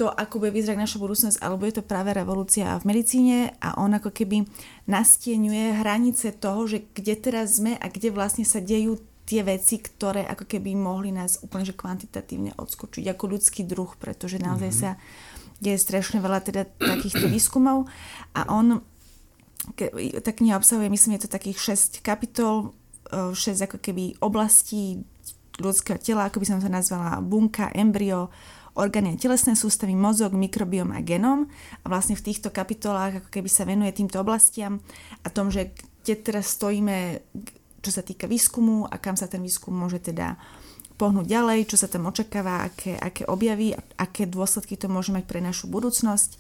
to, 0.00 0.08
ako 0.08 0.40
bude 0.40 0.56
vyzerať 0.56 0.80
naša 0.80 0.96
budúcnosť, 0.96 1.44
alebo 1.44 1.68
je 1.68 1.76
to 1.76 1.84
práve 1.84 2.16
revolúcia 2.16 2.72
v 2.80 2.88
medicíne 2.88 3.52
a 3.60 3.76
on 3.76 3.92
ako 3.92 4.08
keby 4.08 4.48
nastieňuje 4.88 5.76
hranice 5.76 6.32
toho, 6.40 6.64
že 6.64 6.88
kde 6.96 7.20
teraz 7.20 7.60
sme 7.60 7.76
a 7.76 7.92
kde 7.92 8.08
vlastne 8.08 8.48
sa 8.48 8.64
dejú 8.64 8.96
tie 9.28 9.44
veci, 9.44 9.76
ktoré 9.76 10.24
ako 10.24 10.48
keby 10.48 10.72
mohli 10.72 11.12
nás 11.12 11.44
úplne 11.44 11.68
že 11.68 11.76
kvantitatívne 11.76 12.56
odskočiť 12.56 13.12
ako 13.12 13.24
ľudský 13.28 13.68
druh, 13.68 13.92
pretože 14.00 14.40
naozaj 14.40 14.72
mm-hmm. 14.72 14.88
sa 14.96 15.60
deje 15.60 15.76
strašne 15.76 16.24
veľa 16.24 16.48
teda 16.48 16.64
takýchto 16.80 17.28
výskumov 17.36 17.84
a 18.32 18.48
on 18.48 18.80
tá 20.24 20.32
kniha 20.32 20.56
obsahuje, 20.56 20.88
myslím, 20.88 21.20
je 21.20 21.28
to 21.28 21.36
takých 21.36 21.76
6 21.76 22.00
kapitol, 22.00 22.72
6 23.12 23.36
e, 23.36 23.68
ako 23.68 23.76
keby 23.76 24.16
oblastí 24.24 25.04
ľudského 25.60 26.00
tela, 26.00 26.32
ako 26.32 26.40
by 26.40 26.46
som 26.48 26.58
to 26.64 26.72
nazvala, 26.72 27.20
bunka, 27.20 27.68
embryo, 27.76 28.32
orgány 28.80 29.14
a 29.14 29.20
telesné 29.20 29.52
sústavy, 29.52 29.92
mozog, 29.92 30.32
mikrobiom 30.32 30.96
a 30.96 31.04
genom. 31.04 31.46
A 31.84 31.86
vlastne 31.92 32.16
v 32.16 32.24
týchto 32.32 32.48
kapitolách 32.48 33.20
ako 33.20 33.28
keby 33.28 33.48
sa 33.52 33.68
venuje 33.68 33.92
týmto 33.92 34.16
oblastiam 34.18 34.80
a 35.20 35.28
tom, 35.28 35.52
že 35.52 35.76
kde 36.00 36.16
teraz 36.24 36.56
stojíme, 36.56 37.20
čo 37.84 37.90
sa 37.92 38.00
týka 38.00 38.24
výskumu 38.24 38.88
a 38.88 38.96
kam 38.96 39.20
sa 39.20 39.28
ten 39.28 39.44
výskum 39.44 39.76
môže 39.76 40.00
teda 40.00 40.40
pohnúť 41.00 41.32
ďalej, 41.32 41.72
čo 41.72 41.80
sa 41.80 41.88
tam 41.88 42.12
očakáva, 42.12 42.68
aké, 42.68 42.92
aké 42.92 43.24
objavy, 43.24 43.72
aké 43.96 44.28
dôsledky 44.28 44.76
to 44.76 44.84
môže 44.92 45.16
mať 45.16 45.24
pre 45.24 45.40
našu 45.40 45.64
budúcnosť. 45.72 46.36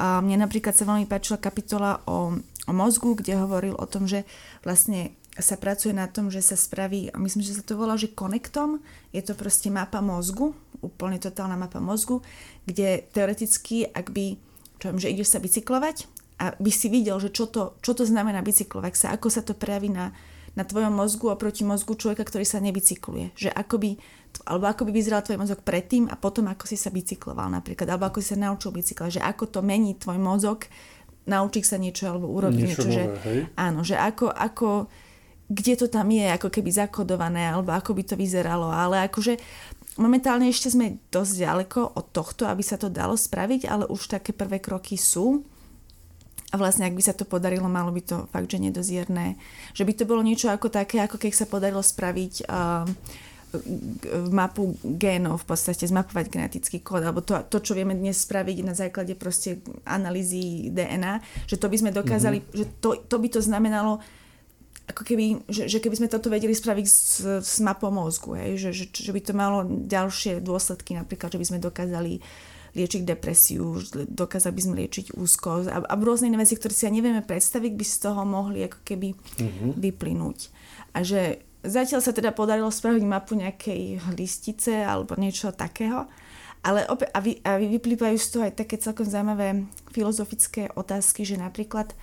Mne 0.00 0.48
napríklad 0.48 0.72
sa 0.72 0.88
veľmi 0.88 1.04
páčila 1.04 1.36
kapitola 1.36 2.00
o, 2.08 2.32
o 2.40 2.72
mozgu, 2.72 3.12
kde 3.20 3.36
hovoril 3.36 3.76
o 3.76 3.84
tom, 3.84 4.08
že 4.08 4.24
vlastne 4.64 5.12
sa 5.36 5.60
pracuje 5.60 5.92
na 5.92 6.08
tom, 6.08 6.32
že 6.32 6.40
sa 6.40 6.56
spraví, 6.56 7.12
myslím, 7.20 7.44
že 7.44 7.60
sa 7.60 7.62
to 7.62 7.76
volá, 7.76 8.00
že 8.00 8.10
konektom, 8.10 8.80
je 9.12 9.20
to 9.20 9.36
proste 9.36 9.68
mapa 9.68 10.00
mozgu, 10.00 10.56
úplne 10.80 11.18
totálna 11.18 11.58
mapa 11.58 11.82
mozgu, 11.82 12.22
kde 12.66 13.06
teoreticky, 13.10 13.88
ak 13.88 14.14
by, 14.14 14.38
čo 14.78 14.84
viem, 14.90 15.00
že 15.02 15.12
ideš 15.12 15.34
sa 15.34 15.42
bicyklovať 15.42 16.06
a 16.38 16.54
by 16.54 16.70
si 16.70 16.86
videl, 16.86 17.18
že 17.18 17.34
čo 17.34 17.50
to, 17.50 17.74
čo 17.82 17.92
to 17.98 18.06
znamená 18.06 18.38
bicyklovať 18.42 18.94
sa, 18.94 19.06
ako 19.10 19.26
sa 19.26 19.42
to 19.42 19.58
prejaví 19.58 19.90
na, 19.90 20.14
na 20.54 20.62
tvojom 20.62 20.94
mozgu 20.94 21.34
oproti 21.34 21.66
mozgu 21.66 21.98
človeka, 21.98 22.22
ktorý 22.22 22.46
sa 22.46 22.62
nebicykluje. 22.62 23.34
Že 23.34 23.50
ako 23.50 23.74
by, 23.78 23.90
alebo 24.46 24.64
ako 24.70 24.82
by 24.86 24.92
vyzeral 24.94 25.22
tvoj 25.26 25.38
mozog 25.42 25.66
predtým 25.66 26.06
a 26.06 26.14
potom 26.14 26.46
ako 26.46 26.64
si 26.70 26.78
sa 26.78 26.94
bicykloval 26.94 27.50
napríklad, 27.50 27.90
alebo 27.90 28.06
ako 28.06 28.22
si 28.22 28.34
sa 28.34 28.38
naučil 28.38 28.70
bicyklovať, 28.70 29.18
že 29.18 29.22
ako 29.22 29.44
to 29.50 29.60
mení 29.66 29.98
tvoj 29.98 30.18
mozog 30.22 30.70
naučiť 31.28 31.64
sa 31.66 31.76
niečo 31.76 32.08
alebo 32.08 32.30
urobiť 32.32 32.64
niečo, 32.64 32.88
niečo 32.88 32.94
že, 32.94 33.04
hej? 33.28 33.40
áno, 33.54 33.84
že 33.84 34.00
ako, 34.00 34.32
ako 34.32 34.88
kde 35.48 35.74
to 35.80 35.86
tam 35.88 36.12
je 36.12 36.28
ako 36.28 36.48
keby 36.52 36.70
zakodované, 36.72 37.48
alebo 37.48 37.72
ako 37.72 37.96
by 37.96 38.02
to 38.04 38.14
vyzeralo, 38.20 38.68
ale 38.68 39.08
akože 39.08 39.40
momentálne 39.98 40.46
ešte 40.48 40.70
sme 40.70 41.02
dosť 41.10 41.32
ďaleko 41.42 41.80
od 41.98 42.06
tohto, 42.14 42.46
aby 42.46 42.62
sa 42.62 42.78
to 42.78 42.88
dalo 42.88 43.18
spraviť, 43.18 43.66
ale 43.66 43.84
už 43.90 44.08
také 44.14 44.30
prvé 44.30 44.62
kroky 44.62 44.94
sú. 44.94 45.42
A 46.48 46.56
vlastne, 46.56 46.88
ak 46.88 46.96
by 46.96 47.02
sa 47.04 47.12
to 47.12 47.28
podarilo, 47.28 47.68
malo 47.68 47.92
by 47.92 48.00
to 48.00 48.24
fakt, 48.32 48.48
že 48.48 48.56
nedozierne. 48.56 49.36
Že 49.76 49.84
by 49.84 49.92
to 49.92 50.08
bolo 50.08 50.24
niečo 50.24 50.48
ako 50.48 50.72
také, 50.72 51.04
ako 51.04 51.20
keď 51.20 51.32
sa 51.36 51.44
podarilo 51.44 51.84
spraviť 51.84 52.48
uh, 52.48 52.88
mapu 54.32 54.76
génov, 54.84 55.44
v 55.44 55.46
podstate 55.48 55.88
zmapovať 55.88 56.28
genetický 56.28 56.84
kód, 56.84 57.04
alebo 57.04 57.24
to, 57.24 57.36
to, 57.48 57.64
čo 57.64 57.72
vieme 57.72 57.96
dnes 57.96 58.20
spraviť 58.20 58.56
na 58.60 58.76
základe 58.76 59.16
proste 59.16 59.64
analýzy 59.88 60.68
DNA, 60.68 61.20
že 61.48 61.56
to 61.56 61.72
by 61.72 61.76
sme 61.80 61.90
dokázali, 61.92 62.44
mm-hmm. 62.44 62.56
že 62.56 62.64
to, 62.80 63.00
to 63.08 63.16
by 63.16 63.28
to 63.32 63.40
znamenalo 63.40 64.04
ako 64.88 65.02
keby, 65.04 65.44
že, 65.52 65.68
že 65.68 65.78
keby 65.84 66.00
sme 66.00 66.08
toto 66.08 66.32
vedeli 66.32 66.56
spraviť 66.56 66.86
s, 66.88 67.20
s 67.44 67.54
mapou 67.60 67.92
mozgu, 67.92 68.40
hej, 68.40 68.52
že, 68.56 68.70
že, 68.72 68.84
že 68.88 69.12
by 69.12 69.20
to 69.20 69.32
malo 69.36 69.68
ďalšie 69.68 70.40
dôsledky, 70.40 70.96
napríklad, 70.96 71.36
že 71.36 71.40
by 71.40 71.46
sme 71.46 71.58
dokázali 71.60 72.24
liečiť 72.72 73.02
depresiu, 73.04 73.80
dokázali 74.08 74.54
by 74.54 74.62
sme 74.64 74.74
liečiť 74.84 75.06
úzkosť 75.16 75.66
a, 75.68 75.76
a 75.84 75.94
rôzne 75.98 76.32
iné 76.32 76.40
veci, 76.40 76.56
ktoré 76.56 76.72
si 76.72 76.88
ja 76.88 76.92
nevieme 76.92 77.20
predstaviť, 77.20 77.72
by 77.76 77.84
z 77.84 77.96
toho 78.00 78.22
mohli 78.24 78.64
ako 78.64 78.80
keby 78.84 79.08
uh-huh. 79.12 79.72
vyplynúť. 79.76 80.38
A 80.96 81.04
že 81.04 81.44
zatiaľ 81.64 82.00
sa 82.00 82.12
teda 82.16 82.32
podarilo 82.32 82.72
spraviť 82.72 83.04
mapu 83.04 83.36
nejakej 83.36 84.00
listice 84.16 84.84
alebo 84.84 85.16
niečo 85.20 85.52
takého, 85.52 86.08
ale 86.64 86.84
opäť, 86.90 87.08
a, 87.14 87.20
vy, 87.22 87.32
a 87.44 87.50
vyplývajú 87.60 88.16
z 88.18 88.28
toho 88.34 88.42
aj 88.48 88.54
také 88.58 88.76
celkom 88.80 89.06
zaujímavé 89.06 89.68
filozofické 89.94 90.72
otázky, 90.74 91.22
že 91.22 91.38
napríklad, 91.38 91.94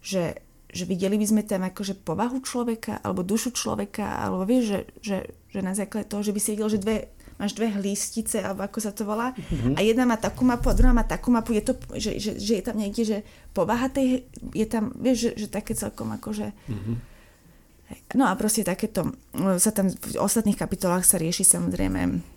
že 0.00 0.38
že 0.72 0.88
videli 0.88 1.20
by 1.20 1.26
sme 1.28 1.42
tam 1.44 1.68
akože 1.68 2.00
povahu 2.00 2.40
človeka 2.40 3.04
alebo 3.04 3.20
dušu 3.20 3.52
človeka, 3.52 4.24
alebo 4.24 4.48
vieš, 4.48 4.64
že, 4.64 4.80
že, 5.04 5.18
že 5.52 5.60
na 5.60 5.76
základe 5.76 6.08
toho, 6.08 6.24
že 6.24 6.32
by 6.32 6.40
si 6.40 6.56
videl, 6.56 6.72
že 6.72 6.80
dve, 6.80 7.12
máš 7.36 7.52
dve 7.52 7.68
hlistice, 7.76 8.40
alebo 8.40 8.64
ako 8.64 8.78
sa 8.80 8.90
to 8.96 9.04
volá, 9.04 9.36
mm-hmm. 9.36 9.76
a 9.76 9.80
jedna 9.84 10.08
má 10.08 10.16
takú 10.16 10.48
mapu 10.48 10.72
a 10.72 10.74
druhá 10.74 10.96
má 10.96 11.04
takú 11.04 11.28
mapu, 11.28 11.52
je 11.52 11.62
to, 11.62 11.76
že, 12.00 12.10
že, 12.16 12.30
že 12.40 12.52
je 12.58 12.64
tam 12.64 12.76
niekde, 12.80 13.02
že 13.04 13.18
povaha 13.52 13.92
tej, 13.92 14.24
je 14.56 14.66
tam, 14.66 14.96
vieš, 14.96 15.28
že, 15.28 15.44
že 15.44 15.46
také 15.52 15.76
celkom 15.76 16.08
akože... 16.16 16.48
Mm-hmm. 16.50 16.96
No 18.16 18.24
a 18.24 18.32
proste 18.40 18.64
takéto, 18.64 19.12
sa 19.60 19.68
tam 19.68 19.92
v 19.92 20.16
ostatných 20.16 20.56
kapitolách 20.56 21.04
sa 21.04 21.20
rieši 21.20 21.44
samozrejme 21.44 22.31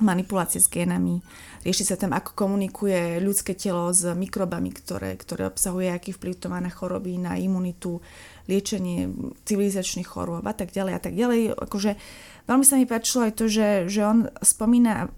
manipulácie 0.00 0.60
s 0.60 0.68
génami. 0.68 1.20
Rieši 1.60 1.92
sa 1.92 1.96
tam, 2.00 2.16
ako 2.16 2.32
komunikuje 2.32 3.20
ľudské 3.20 3.52
telo 3.52 3.92
s 3.92 4.02
mikrobami, 4.08 4.72
ktoré, 4.72 5.14
ktoré 5.20 5.46
obsahuje, 5.46 5.92
aký 5.92 6.16
vplyv 6.16 6.34
to 6.40 6.46
má 6.48 6.58
na 6.58 6.72
choroby, 6.72 7.20
na 7.20 7.36
imunitu, 7.36 8.00
liečenie 8.48 9.12
civilizačných 9.44 10.08
chorôb 10.08 10.42
a 10.42 10.56
tak 10.56 10.72
ďalej 10.72 10.92
a 10.96 11.00
tak 11.00 11.14
ďalej. 11.14 11.40
Akože 11.54 12.00
veľmi 12.48 12.64
sa 12.64 12.74
mi 12.80 12.88
páčilo 12.88 13.28
aj 13.28 13.36
to, 13.36 13.44
že, 13.46 13.86
že 13.86 14.00
on 14.02 14.26
spomína 14.40 15.12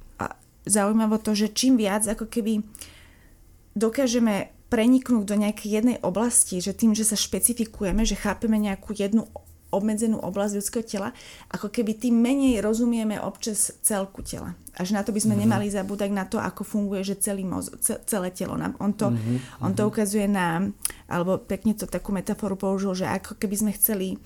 zaujímavo 0.66 1.18
to, 1.18 1.34
že 1.34 1.54
čím 1.54 1.78
viac 1.78 2.06
ako 2.06 2.30
keby 2.30 2.62
dokážeme 3.74 4.52
preniknúť 4.72 5.24
do 5.28 5.36
nejakej 5.36 5.68
jednej 5.68 5.98
oblasti, 6.00 6.56
že 6.64 6.72
tým, 6.72 6.96
že 6.96 7.04
sa 7.04 7.18
špecifikujeme, 7.18 8.08
že 8.08 8.16
chápeme 8.16 8.56
nejakú 8.56 8.96
jednu 8.96 9.28
obmedzenú 9.72 10.20
oblasť 10.20 10.52
ľudského 10.60 10.84
tela, 10.84 11.08
ako 11.48 11.72
keby 11.72 11.96
tým 11.96 12.14
menej 12.20 12.60
rozumieme 12.60 13.16
občas 13.18 13.72
celku 13.80 14.20
tela. 14.20 14.52
A 14.76 14.84
že 14.84 14.92
na 14.92 15.02
to 15.02 15.10
by 15.10 15.20
sme 15.20 15.34
mm-hmm. 15.34 15.42
nemali 15.48 15.66
zabúdať 15.72 16.10
na 16.12 16.24
to, 16.28 16.36
ako 16.36 16.62
funguje 16.64 17.02
že 17.04 17.20
celý 17.20 17.48
moz, 17.48 17.72
celé 17.82 18.28
telo. 18.32 18.54
On 18.80 18.92
to, 18.92 19.12
mm-hmm. 19.12 19.64
on 19.64 19.72
to 19.72 19.88
ukazuje 19.88 20.28
na, 20.28 20.64
alebo 21.08 21.40
pekne 21.40 21.72
to 21.72 21.88
takú 21.88 22.12
metaforu 22.12 22.56
použil, 22.56 22.92
že 22.92 23.08
ako 23.08 23.40
keby 23.40 23.56
sme 23.56 23.72
chceli 23.74 24.20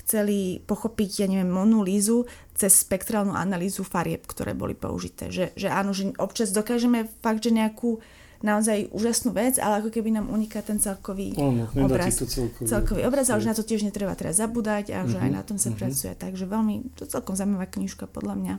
chceli 0.00 0.58
pochopiť, 0.66 1.22
ja 1.22 1.26
neviem, 1.30 1.46
Monu 1.46 1.86
Lízu 1.86 2.26
cez 2.50 2.82
spektrálnu 2.82 3.30
analýzu 3.30 3.86
farieb, 3.86 4.26
ktoré 4.26 4.58
boli 4.58 4.74
použité. 4.74 5.30
Že, 5.30 5.54
že 5.54 5.68
áno, 5.70 5.94
že 5.94 6.10
občas 6.18 6.50
dokážeme 6.50 7.06
fakt, 7.22 7.46
že 7.46 7.54
nejakú 7.54 8.02
naozaj 8.40 8.88
úžasnú 8.96 9.36
vec, 9.36 9.60
ale 9.60 9.84
ako 9.84 9.92
keby 9.92 10.16
nám 10.16 10.32
uniká 10.32 10.64
ten 10.64 10.80
celkový 10.80 11.36
Áno, 11.36 11.68
obraz. 11.76 12.16
To 12.16 12.24
celkový, 12.24 12.64
celkový 12.64 13.02
obraz, 13.04 13.28
ale 13.28 13.44
že 13.44 13.50
na 13.52 13.56
to 13.56 13.64
tiež 13.64 13.84
netreba 13.84 14.16
teraz 14.16 14.40
zabúdať 14.40 14.96
a 14.96 15.04
že 15.04 15.20
uh-huh, 15.20 15.24
aj 15.28 15.30
mhm, 15.30 15.36
na 15.36 15.42
tom 15.44 15.56
sa 15.60 15.68
uh-huh. 15.68 15.80
pracuje. 15.80 16.12
Takže 16.16 16.44
veľmi, 16.48 16.96
to 16.96 17.04
celkom 17.04 17.36
zaujímavá 17.36 17.68
knižka 17.68 18.08
podľa 18.08 18.34
mňa. 18.40 18.54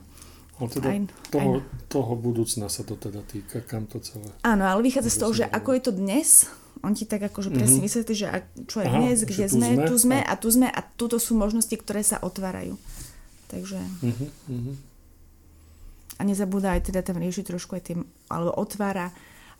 Ale 0.62 0.68
teda 0.70 0.86
aj, 0.86 0.98
toho, 1.34 1.50
aj... 1.58 1.90
toho 1.90 2.12
budúcna 2.14 2.66
sa 2.70 2.86
to 2.86 2.94
teda 2.94 3.26
týka, 3.26 3.58
kam 3.66 3.90
to 3.90 3.98
celé. 3.98 4.30
Áno, 4.46 4.62
ale 4.62 4.86
vychádza 4.86 5.10
z 5.10 5.18
toho, 5.18 5.32
že 5.34 5.44
ako 5.50 5.70
je 5.74 5.82
to 5.82 5.92
dnes, 5.98 6.46
on 6.86 6.94
ti 6.94 7.02
tak 7.02 7.26
akože 7.26 7.50
presne 7.50 7.82
uh-huh. 7.82 7.88
vysvetlí, 7.90 8.14
že 8.14 8.26
čo 8.70 8.78
je 8.82 8.86
Aha, 8.86 8.96
dnes, 9.02 9.18
kde 9.26 9.50
sme, 9.50 9.68
sme, 9.74 9.84
tu 9.90 9.94
sme 9.98 10.18
a 10.22 10.34
tu 10.38 10.48
sme 10.50 10.70
a 10.70 10.80
tuto 10.94 11.18
sú 11.18 11.34
možnosti, 11.34 11.74
ktoré 11.74 12.06
sa 12.06 12.22
otvárajú. 12.22 12.78
Takže... 13.50 13.82
Uh-huh. 13.82 14.78
A 16.18 16.22
nezabúda 16.22 16.78
aj 16.78 16.86
teda 16.86 17.02
tam 17.02 17.18
riešiť 17.18 17.50
trošku 17.50 17.74
aj 17.74 17.82
tým, 17.82 18.06
alebo 18.30 18.54
otvára 18.54 19.10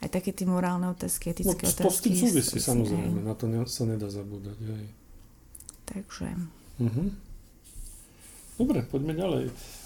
aj 0.03 0.11
také 0.11 0.35
tie 0.35 0.51
morálne 0.51 0.91
otázky, 0.91 1.31
etické 1.31 1.63
no, 1.63 1.71
otázky. 1.71 1.87
To 1.87 1.95
s 1.95 2.03
tým 2.03 2.17
súvisí 2.19 2.59
samozrejme, 2.59 3.23
na 3.23 3.39
to 3.39 3.47
ne, 3.47 3.63
sa 3.71 3.87
nedá 3.87 4.11
zabúdať. 4.11 4.59
Aj. 4.59 4.87
Takže. 5.87 6.29
Uh-huh. 6.83 7.09
Dobre, 8.59 8.83
poďme 8.91 9.15
ďalej. 9.15 9.45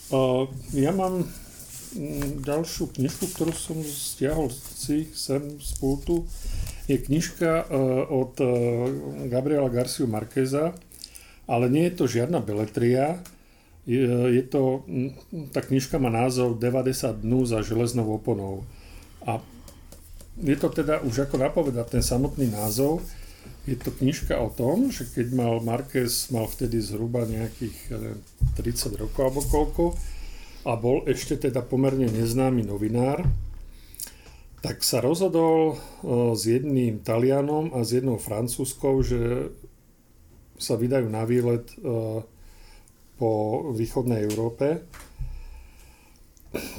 Uh, 0.08 0.49
ja 0.73 0.96
mám 0.96 1.20
mm, 1.20 2.40
ďalšiu 2.49 2.96
knižku, 2.96 3.28
ktorú 3.37 3.52
som 3.52 3.76
stiahol 3.85 4.49
si 4.49 5.12
sem 5.12 5.61
z 5.61 5.70
pultu. 5.76 6.25
Je 6.88 6.96
knižka 6.96 7.66
uh, 7.66 8.08
od 8.08 8.32
uh, 8.40 8.49
Gabriela 9.28 9.68
Garciu 9.68 10.08
Marqueza, 10.08 10.73
ale 11.44 11.68
nie 11.68 11.92
je 11.92 11.94
to 11.94 12.04
žiadna 12.08 12.40
beletria. 12.40 13.20
Je, 13.87 14.02
je 14.35 14.42
to, 14.42 14.82
tá 15.54 15.62
knižka 15.62 16.02
má 16.02 16.11
názov 16.11 16.58
90 16.58 17.23
dnú 17.23 17.46
za 17.46 17.62
železnou 17.62 18.18
oponou. 18.18 18.66
A 19.23 19.38
je 20.37 20.57
to 20.57 20.69
teda 20.69 21.00
už 21.00 21.28
ako 21.28 21.40
napovedať 21.40 22.00
ten 22.00 22.05
samotný 22.05 22.52
názov. 22.52 23.00
Je 23.64 23.75
to 23.75 23.90
knižka 23.90 24.37
o 24.38 24.52
tom, 24.52 24.93
že 24.95 25.09
keď 25.11 25.26
mal 25.35 25.55
Marquez, 25.64 26.31
mal 26.31 26.47
vtedy 26.47 26.78
zhruba 26.78 27.26
nejakých 27.26 27.78
30 28.55 29.00
rokov 29.00 29.21
alebo 29.23 29.43
koľko 29.43 29.85
a 30.66 30.75
bol 30.75 31.07
ešte 31.07 31.38
teda 31.38 31.62
pomerne 31.62 32.11
neznámy 32.11 32.66
novinár, 32.66 33.23
tak 34.66 34.83
sa 34.83 34.99
rozhodol 34.99 35.75
e, 35.75 35.75
s 36.35 36.43
jedným 36.43 36.99
Talianom 37.07 37.71
a 37.71 37.87
s 37.87 37.95
jednou 37.95 38.19
Francúzskou, 38.19 38.99
že 39.07 39.55
sa 40.59 40.75
vydajú 40.75 41.07
na 41.07 41.23
výlet 41.23 41.71
e, 41.71 41.76
po 43.14 43.31
východnej 43.78 44.26
Európe 44.26 44.83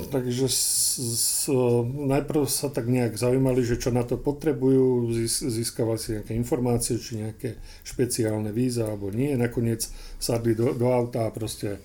Takže 0.09 0.47
s, 0.49 0.97
s, 0.97 1.51
najprv 1.85 2.49
sa 2.49 2.71
tak 2.71 2.89
nejak 2.89 3.19
zaujímali, 3.19 3.61
že 3.61 3.77
čo 3.77 3.93
na 3.93 4.01
to 4.01 4.17
potrebujú, 4.17 5.13
získavali 5.27 5.99
si 5.99 6.17
nejaké 6.17 6.33
informácie, 6.33 6.97
či 6.97 7.21
nejaké 7.21 7.59
špeciálne 7.85 8.49
víza 8.49 8.87
alebo 8.87 9.13
nie. 9.13 9.37
Nakoniec 9.37 9.85
sadli 10.17 10.57
do, 10.57 10.73
do 10.73 10.89
auta 10.89 11.29
a 11.29 11.33
proste 11.35 11.77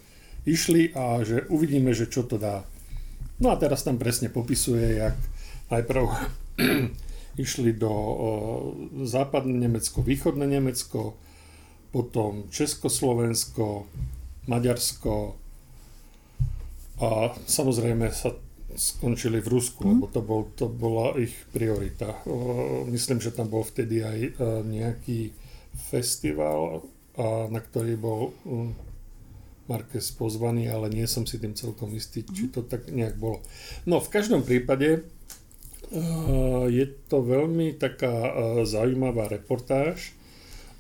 išli 0.49 0.95
a 0.97 1.21
že 1.27 1.45
uvidíme, 1.53 1.93
že 1.93 2.09
čo 2.09 2.25
to 2.25 2.41
dá. 2.41 2.65
No 3.43 3.51
a 3.51 3.59
teraz 3.59 3.83
tam 3.83 3.99
presne 3.99 4.31
popisuje, 4.31 5.03
jak 5.03 5.19
najprv 5.69 6.05
išli 7.45 7.75
do 7.77 7.91
o, 7.91 8.29
západné 9.05 9.69
Nemecko, 9.69 10.01
východné 10.01 10.47
Nemecko, 10.47 11.19
potom 11.93 12.49
Československo, 12.49 13.85
Maďarsko, 14.49 15.42
a 17.03 17.35
samozrejme 17.35 18.07
sa 18.15 18.31
skončili 18.73 19.43
v 19.43 19.49
Rusku, 19.53 19.85
mm. 19.85 19.91
lebo 19.91 20.07
to, 20.09 20.21
bol, 20.23 20.43
to 20.55 20.67
bola 20.71 21.19
ich 21.19 21.35
priorita. 21.53 22.23
Myslím, 22.89 23.21
že 23.21 23.35
tam 23.35 23.51
bol 23.51 23.67
vtedy 23.67 24.01
aj 24.01 24.19
e, 24.23 24.31
nejaký 24.65 25.21
festival, 25.93 26.85
na 27.53 27.61
ktorý 27.61 27.97
bol 27.97 28.33
Marquez 29.69 30.13
pozvaný, 30.17 30.69
ale 30.69 30.89
nie 30.89 31.05
som 31.05 31.29
si 31.29 31.37
tým 31.37 31.53
celkom 31.53 31.93
istý, 31.93 32.25
či 32.25 32.49
mhm. 32.49 32.53
to 32.53 32.61
tak 32.65 32.89
nejak 32.89 33.17
bolo. 33.21 33.45
No 33.85 34.01
v 34.01 34.09
každom 34.09 34.47
prípade 34.47 34.89
e, 34.97 35.01
je 36.71 36.87
to 37.11 37.21
veľmi 37.21 37.77
taká 37.77 38.15
e, 38.15 38.33
zaujímavá 38.65 39.29
reportáž, 39.29 40.17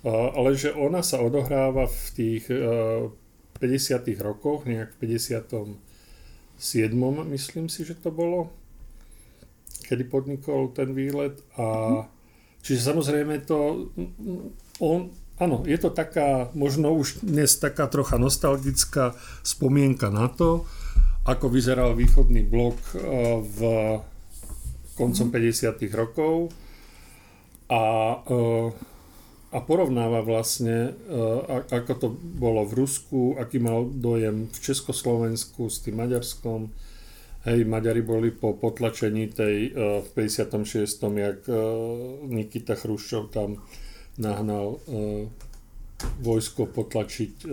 ale 0.08 0.58
že 0.58 0.74
ona 0.74 0.98
sa 0.98 1.22
odohráva 1.22 1.86
v 1.86 2.04
tých 2.10 2.50
50. 2.50 4.02
rokoch, 4.18 4.66
nejak 4.66 4.98
v 4.98 5.14
50 5.14 5.91
myslím 7.26 7.66
si, 7.66 7.82
že 7.82 7.98
to 7.98 8.14
bolo, 8.14 8.54
kedy 9.90 10.06
podnikol 10.06 10.70
ten 10.70 10.94
výlet. 10.94 11.42
A, 11.58 12.06
čiže 12.62 12.86
samozrejme 12.86 13.42
to, 13.42 13.90
on, 14.78 15.10
áno, 15.42 15.66
je 15.66 15.74
to 15.74 15.90
taká, 15.90 16.54
možno 16.54 16.94
už 16.94 17.26
dnes 17.26 17.58
taká 17.58 17.90
trocha 17.90 18.14
nostalgická 18.14 19.18
spomienka 19.42 20.06
na 20.14 20.30
to, 20.30 20.62
ako 21.26 21.50
vyzeral 21.50 21.98
východný 21.98 22.46
blok 22.46 22.78
e, 22.94 22.98
v 23.42 23.58
koncom 24.94 25.26
50. 25.34 25.82
rokov 25.94 26.54
a 27.66 27.82
e, 28.22 28.91
a 29.52 29.60
porovnáva 29.60 30.24
vlastne, 30.24 30.96
e, 30.96 31.20
ako 31.68 31.92
to 32.00 32.08
bolo 32.16 32.64
v 32.64 32.72
Rusku, 32.82 33.36
aký 33.36 33.60
mal 33.60 33.84
dojem 33.84 34.48
v 34.48 34.58
Československu 34.58 35.68
s 35.68 35.84
tým 35.84 36.00
Maďarskom. 36.00 36.72
Hej, 37.44 37.68
Maďari 37.68 38.00
boli 38.00 38.32
po 38.32 38.56
potlačení 38.56 39.28
tej 39.28 39.56
e, 39.68 40.00
v 40.00 40.08
56. 40.16 40.64
jak 41.04 41.44
e, 41.44 41.54
Nikita 42.32 42.80
Chruščov 42.80 43.28
tam 43.28 43.60
nahnal 44.16 44.76
vojsko 46.20 46.68
potlačiť 46.68 47.48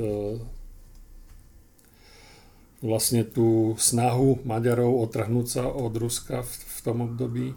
vlastne 2.84 3.24
tú 3.24 3.80
snahu 3.80 4.44
Maďarov 4.44 5.08
otrhnúť 5.08 5.48
sa 5.48 5.64
od 5.72 5.96
Ruska 5.96 6.44
v 6.44 6.78
tom 6.84 7.08
období. 7.08 7.56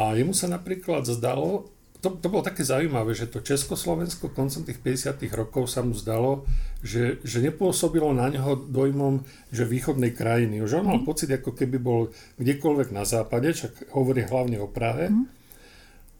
A 0.00 0.16
jemu 0.16 0.32
sa 0.32 0.48
napríklad 0.48 1.04
zdalo, 1.04 1.71
to, 2.02 2.18
to 2.18 2.26
bolo 2.26 2.42
také 2.42 2.66
zaujímavé, 2.66 3.14
že 3.14 3.30
to 3.30 3.38
Československo 3.38 4.34
koncom 4.34 4.66
tých 4.66 4.82
50 4.82 5.22
rokov 5.38 5.70
sa 5.70 5.86
mu 5.86 5.94
zdalo, 5.94 6.42
že, 6.82 7.22
že 7.22 7.38
nepôsobilo 7.38 8.10
na 8.10 8.26
neho 8.26 8.58
dojmom, 8.58 9.22
že 9.54 9.62
východnej 9.62 10.10
krajiny. 10.10 10.58
Už 10.66 10.82
on 10.82 10.90
mal 10.90 10.98
mm. 10.98 11.06
pocit, 11.06 11.30
ako 11.30 11.54
keby 11.54 11.78
bol 11.78 12.10
kdekoľvek 12.42 12.90
na 12.90 13.06
západe, 13.06 13.54
čak 13.54 13.94
hovorí 13.94 14.26
hlavne 14.26 14.58
o 14.58 14.66
Prahe, 14.66 15.14
mm. 15.14 15.24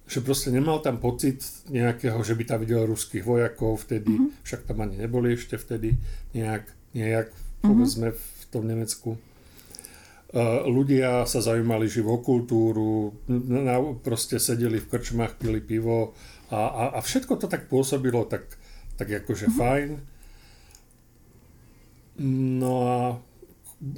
že 0.07 0.23
proste 0.23 0.55
nemal 0.55 0.79
tam 0.79 1.03
pocit 1.03 1.43
nejakého, 1.67 2.23
že 2.23 2.39
by 2.39 2.45
tam 2.47 2.63
videl 2.63 2.87
ruských 2.87 3.27
vojakov 3.27 3.83
vtedy, 3.83 4.23
mm. 4.23 4.47
však 4.47 4.71
tam 4.71 4.87
ani 4.87 5.03
neboli 5.03 5.35
ešte 5.35 5.59
vtedy 5.59 5.99
nejak, 6.31 6.63
nejak 6.95 7.35
mm. 7.35 7.67
povedzme 7.67 8.15
v 8.15 8.43
tom 8.55 8.71
Nemecku 8.71 9.19
ľudia 10.65 11.29
sa 11.29 11.45
zaujímali 11.45 11.93
živo 11.93 12.17
kultúru, 12.25 13.13
proste 14.01 14.41
sedeli 14.41 14.81
v 14.81 14.89
krčmách, 14.89 15.37
pili 15.37 15.61
pivo 15.61 16.17
a, 16.49 16.57
a, 16.57 16.85
a 16.97 16.99
všetko 17.05 17.37
to 17.37 17.47
tak 17.53 17.69
pôsobilo 17.69 18.25
tak, 18.25 18.49
tak 18.97 19.13
akože 19.13 19.53
mm-hmm. 19.53 19.61
fajn. 19.61 19.91
No 22.57 22.75
a 22.89 22.99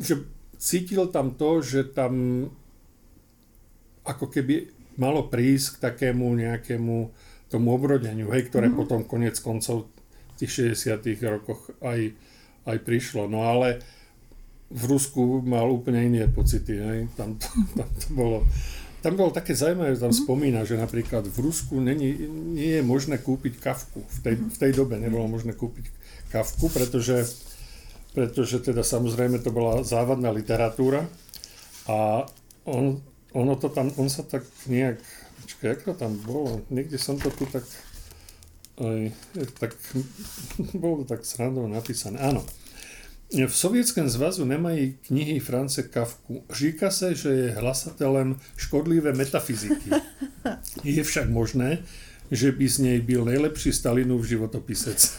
že 0.03 0.27
cítil 0.59 1.07
tam 1.15 1.39
to, 1.39 1.63
že 1.63 1.95
tam 1.95 2.47
ako 4.03 4.27
keby 4.27 4.71
malo 4.99 5.31
prísť 5.31 5.79
k 5.79 5.83
takému 5.91 6.35
nejakému 6.35 6.97
tomu 7.47 7.69
obrodeniu, 7.71 8.27
hej, 8.35 8.51
ktoré 8.51 8.71
mm-hmm. 8.71 8.81
potom 8.83 9.01
konec 9.07 9.39
koncov 9.39 9.87
v 10.35 10.43
tých 10.43 10.75
60 10.75 10.99
rokoch 11.31 11.71
aj, 11.79 12.11
aj 12.67 12.79
prišlo. 12.83 13.31
No 13.31 13.47
ale 13.47 13.79
v 14.75 14.83
Rusku 14.91 15.39
mal 15.47 15.71
úplne 15.71 16.03
iné 16.03 16.27
pocity. 16.27 16.75
Hej. 16.75 17.01
Tam, 17.15 17.39
to, 17.39 17.47
tam 17.79 17.89
to 17.95 18.09
bolo... 18.11 18.39
Tam 19.05 19.21
bolo 19.21 19.37
také 19.37 19.53
zaujímavé, 19.53 20.01
tam 20.01 20.17
spomína, 20.17 20.65
že 20.65 20.81
napríklad 20.81 21.29
v 21.29 21.39
Rusku 21.45 21.77
není, 21.77 22.25
nie 22.57 22.81
je 22.81 22.83
možné 22.83 23.21
kúpiť 23.21 23.61
kavku. 23.61 24.01
V 24.01 24.19
tej, 24.25 24.35
v 24.41 24.57
tej 24.57 24.73
dobe 24.73 24.97
nebolo 24.97 25.29
možné 25.29 25.53
kúpiť 25.53 25.93
kavku, 26.33 26.73
pretože, 26.73 27.29
pretože 28.17 28.65
teda 28.65 28.81
samozrejme 28.81 29.45
to 29.45 29.53
bola 29.53 29.85
závadná 29.85 30.33
literatúra 30.33 31.05
a 31.85 32.25
on, 32.65 33.05
ono 33.37 33.53
to 33.61 33.69
tam, 33.69 33.93
on 34.01 34.09
sa 34.09 34.25
tak 34.25 34.49
nejak, 34.73 34.97
počkaj, 35.45 35.69
jak 35.69 35.81
to 35.85 35.93
tam 35.93 36.17
bolo, 36.25 36.65
niekde 36.73 36.97
som 36.97 37.21
to 37.21 37.29
tu 37.29 37.45
tak, 37.45 37.69
aj, 38.81 39.13
tak 39.61 39.77
bolo 40.81 41.05
to 41.05 41.13
tak 41.13 41.29
srandou 41.29 41.69
napísané, 41.69 42.25
áno. 42.25 42.41
V 43.33 43.57
Sovětském 43.57 44.09
zvazu 44.09 44.45
nemají 44.45 44.99
knihy 45.07 45.41
France 45.41 45.83
Kafku. 45.83 46.45
Říká 46.51 46.91
se, 46.91 47.15
že 47.15 47.29
je 47.29 47.51
hlasatelem 47.51 48.37
škodlivé 48.57 49.13
metafyziky. 49.13 49.91
Je 50.85 51.03
však 51.03 51.31
možné, 51.31 51.79
že 52.31 52.53
by 52.53 52.69
z 52.69 52.79
nej 52.79 53.01
byl 53.01 53.25
nejlepší 53.25 53.73
Stalinův 53.73 54.27
životopisec. 54.27 55.19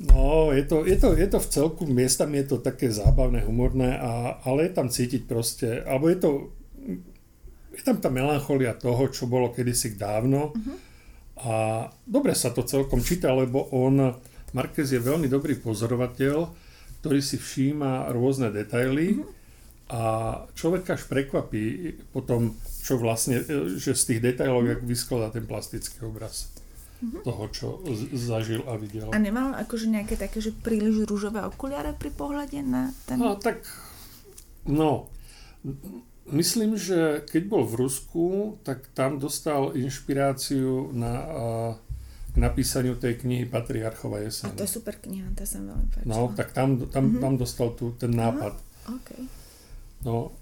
No, 0.00 0.52
je 0.52 0.64
to, 0.68 0.84
je, 0.84 0.96
to, 1.00 1.16
je 1.16 1.26
to 1.26 1.40
v 1.40 1.46
celku, 1.46 1.82
miestami 1.88 2.44
je 2.44 2.52
to 2.52 2.58
také 2.60 2.92
zábavné, 2.92 3.40
humorné, 3.40 3.96
a, 3.96 4.36
ale 4.44 4.68
je 4.68 4.72
tam 4.76 4.88
cítiť 4.92 5.24
proste, 5.24 5.80
alebo 5.80 6.12
je 6.12 6.18
to, 6.20 6.30
je 7.72 7.82
tam 7.82 7.96
tá 7.96 8.12
melancholia 8.12 8.76
toho, 8.76 9.08
čo 9.08 9.24
bolo 9.24 9.48
kedysi 9.48 9.96
dávno 9.96 10.52
uh-huh. 10.52 10.76
a 11.40 11.54
dobre 12.04 12.36
sa 12.36 12.52
to 12.52 12.68
celkom 12.68 13.00
číta, 13.00 13.32
lebo 13.32 13.64
on 13.72 14.12
Marquez 14.56 14.88
je 14.88 15.00
veľmi 15.00 15.28
dobrý 15.28 15.56
pozorovateľ, 15.60 16.36
ktorý 17.00 17.20
si 17.22 17.36
všíma 17.38 18.10
rôzne 18.10 18.50
detaily 18.50 19.18
mm-hmm. 19.18 19.92
a 19.92 20.02
človeka 20.56 20.98
až 20.98 21.06
prekvapí 21.06 21.94
potom, 22.10 22.56
čo 22.82 22.98
vlastne, 22.98 23.44
e, 23.44 23.78
že 23.78 23.94
z 23.94 24.02
tých 24.14 24.20
detailov, 24.34 24.64
mm-hmm. 24.64 24.82
jak 24.82 24.88
vyskladá 24.88 25.28
ten 25.30 25.44
plastický 25.46 26.08
obraz 26.08 26.50
mm-hmm. 27.00 27.22
toho, 27.22 27.44
čo 27.54 27.66
z- 27.86 28.10
zažil 28.18 28.66
a 28.66 28.74
videl. 28.74 29.08
A 29.14 29.18
nemal 29.20 29.54
akože 29.54 29.86
nejaké 29.86 30.18
také, 30.18 30.42
že 30.42 30.50
príliš 30.50 31.06
rúžové 31.06 31.44
okuliare 31.46 31.94
pri 31.94 32.10
pohľade 32.10 32.58
na 32.66 32.90
ten... 33.06 33.20
No, 33.20 33.38
tak, 33.38 33.62
no, 34.66 35.06
myslím, 36.32 36.76
že 36.76 37.24
keď 37.28 37.42
bol 37.48 37.62
v 37.64 37.74
Rusku, 37.86 38.26
tak 38.66 38.90
tam 38.92 39.22
dostal 39.22 39.72
inšpiráciu 39.76 40.92
na 40.92 41.12
uh, 41.14 41.87
napísaniu 42.38 42.94
tej 42.96 43.18
knihy 43.20 43.44
Patriarchova 43.50 44.22
jeseň. 44.22 44.50
A 44.50 44.56
to 44.56 44.64
je 44.64 44.70
super 44.70 44.94
kniha, 44.96 45.28
to 45.34 45.42
sa 45.42 45.58
veľmi 45.58 45.86
páčila. 45.90 46.08
No, 46.08 46.30
tak 46.32 46.54
tam, 46.54 46.78
tam, 46.88 47.04
mm-hmm. 47.10 47.22
tam 47.22 47.32
dostal 47.34 47.74
tu 47.74 47.92
ten 47.98 48.14
nápad. 48.14 48.54
Aha, 48.54 48.94
okay. 48.94 49.22
No, 50.06 50.32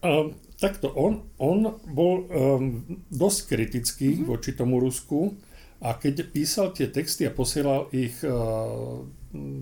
um, 0.00 0.32
takto, 0.56 0.88
on, 0.96 1.28
on 1.36 1.76
bol 1.92 2.24
um, 2.32 2.84
dosť 3.12 3.38
kritický 3.52 4.08
mm-hmm. 4.16 4.28
voči 4.28 4.56
tomu 4.56 4.80
Rusku 4.80 5.36
a 5.84 5.92
keď 6.00 6.32
písal 6.32 6.72
tie 6.72 6.88
texty 6.88 7.28
a 7.28 7.32
posielal 7.36 7.92
ich 7.92 8.16
uh, 8.24 9.04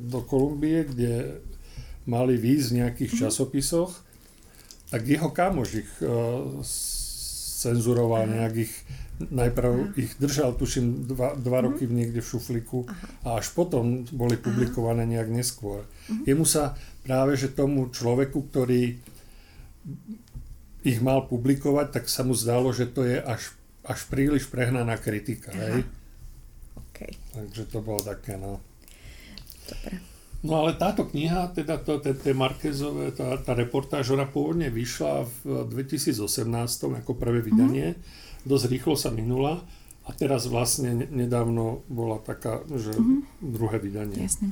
do 0.07 0.21
Kolumbie, 0.23 0.87
kde 0.87 1.43
mali 2.07 2.39
výjsť 2.39 2.67
v 2.71 2.79
nejakých 2.79 3.13
mm-hmm. 3.19 3.31
časopisoch, 3.31 3.93
tak 4.93 5.09
jeho 5.09 5.35
kamož 5.35 5.83
ich 5.83 5.91
uh, 6.05 6.63
cenzuroval, 7.63 8.27
nejak 8.27 8.55
ich 8.67 8.75
najprv 9.23 9.71
Aha. 9.71 9.95
ich 9.95 10.19
držal, 10.19 10.59
tuším, 10.59 11.07
dva, 11.07 11.39
dva 11.39 11.63
uh-huh. 11.63 11.79
roky 11.79 11.87
niekde 11.87 12.19
v 12.19 12.27
šuflíku 12.27 12.91
Aha. 12.91 13.07
a 13.23 13.29
až 13.39 13.55
potom 13.55 14.03
boli 14.11 14.35
publikované 14.35 15.07
nejak 15.07 15.31
neskôr. 15.31 15.87
Uh-huh. 15.87 16.27
Jemu 16.27 16.43
sa 16.43 16.75
práve, 17.07 17.39
že 17.39 17.55
tomu 17.55 17.87
človeku, 17.95 18.51
ktorý 18.51 18.99
ich 20.83 20.99
mal 20.99 21.31
publikovať, 21.31 22.03
tak 22.03 22.05
sa 22.11 22.27
mu 22.27 22.35
zdalo, 22.35 22.75
že 22.75 22.91
to 22.91 23.07
je 23.07 23.23
až, 23.23 23.55
až 23.87 24.01
príliš 24.11 24.51
prehnaná 24.51 24.99
kritika. 24.99 25.55
Aha. 25.55 25.79
Hej? 25.79 25.81
Okay. 26.91 27.13
Takže 27.31 27.63
to 27.71 27.79
bolo 27.79 28.03
také, 28.03 28.35
no. 28.35 28.59
Dobre. 29.71 30.12
No 30.43 30.59
ale 30.59 30.75
táto 30.75 31.07
kniha, 31.07 31.55
teda 31.55 31.79
to, 31.79 32.03
tie 32.03 32.35
Markezové, 32.35 33.15
tá, 33.15 33.39
tá 33.39 33.55
reportáž, 33.55 34.11
ona 34.11 34.27
pôvodne 34.27 34.75
vyšla 34.75 35.27
v 35.47 35.71
2018 35.71 36.19
ako 36.99 37.15
prvé 37.15 37.47
vydanie. 37.47 37.95
Mm 37.95 38.21
dosť 38.47 38.65
rýchlo 38.71 38.95
sa 38.99 39.11
minula 39.15 39.63
a 40.03 40.11
teraz 40.11 40.51
vlastne 40.51 41.07
nedávno 41.11 41.87
bola 41.87 42.19
taká, 42.19 42.67
že 42.67 42.91
mm-hmm. 42.91 43.19
druhé 43.39 43.77
vydanie. 43.79 44.19
Jasne. 44.19 44.51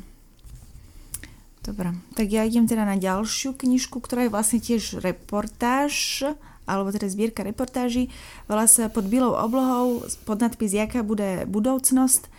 Dobre, 1.61 1.93
tak 2.17 2.33
ja 2.33 2.47
idem 2.47 2.65
teda 2.65 2.89
na 2.89 2.97
ďalšiu 2.97 3.53
knižku, 3.53 4.01
ktorá 4.01 4.25
je 4.25 4.33
vlastne 4.33 4.63
tiež 4.63 5.05
reportáž, 5.05 6.25
alebo 6.65 6.89
teda 6.95 7.11
zbierka 7.11 7.45
reportáží. 7.45 8.09
Volá 8.49 8.65
sa 8.65 8.89
Pod 8.89 9.05
bílou 9.11 9.37
oblohou, 9.37 10.07
pod 10.25 10.39
nadpis 10.41 10.73
Jaká 10.73 11.05
bude 11.05 11.45
budoucnosť. 11.51 12.31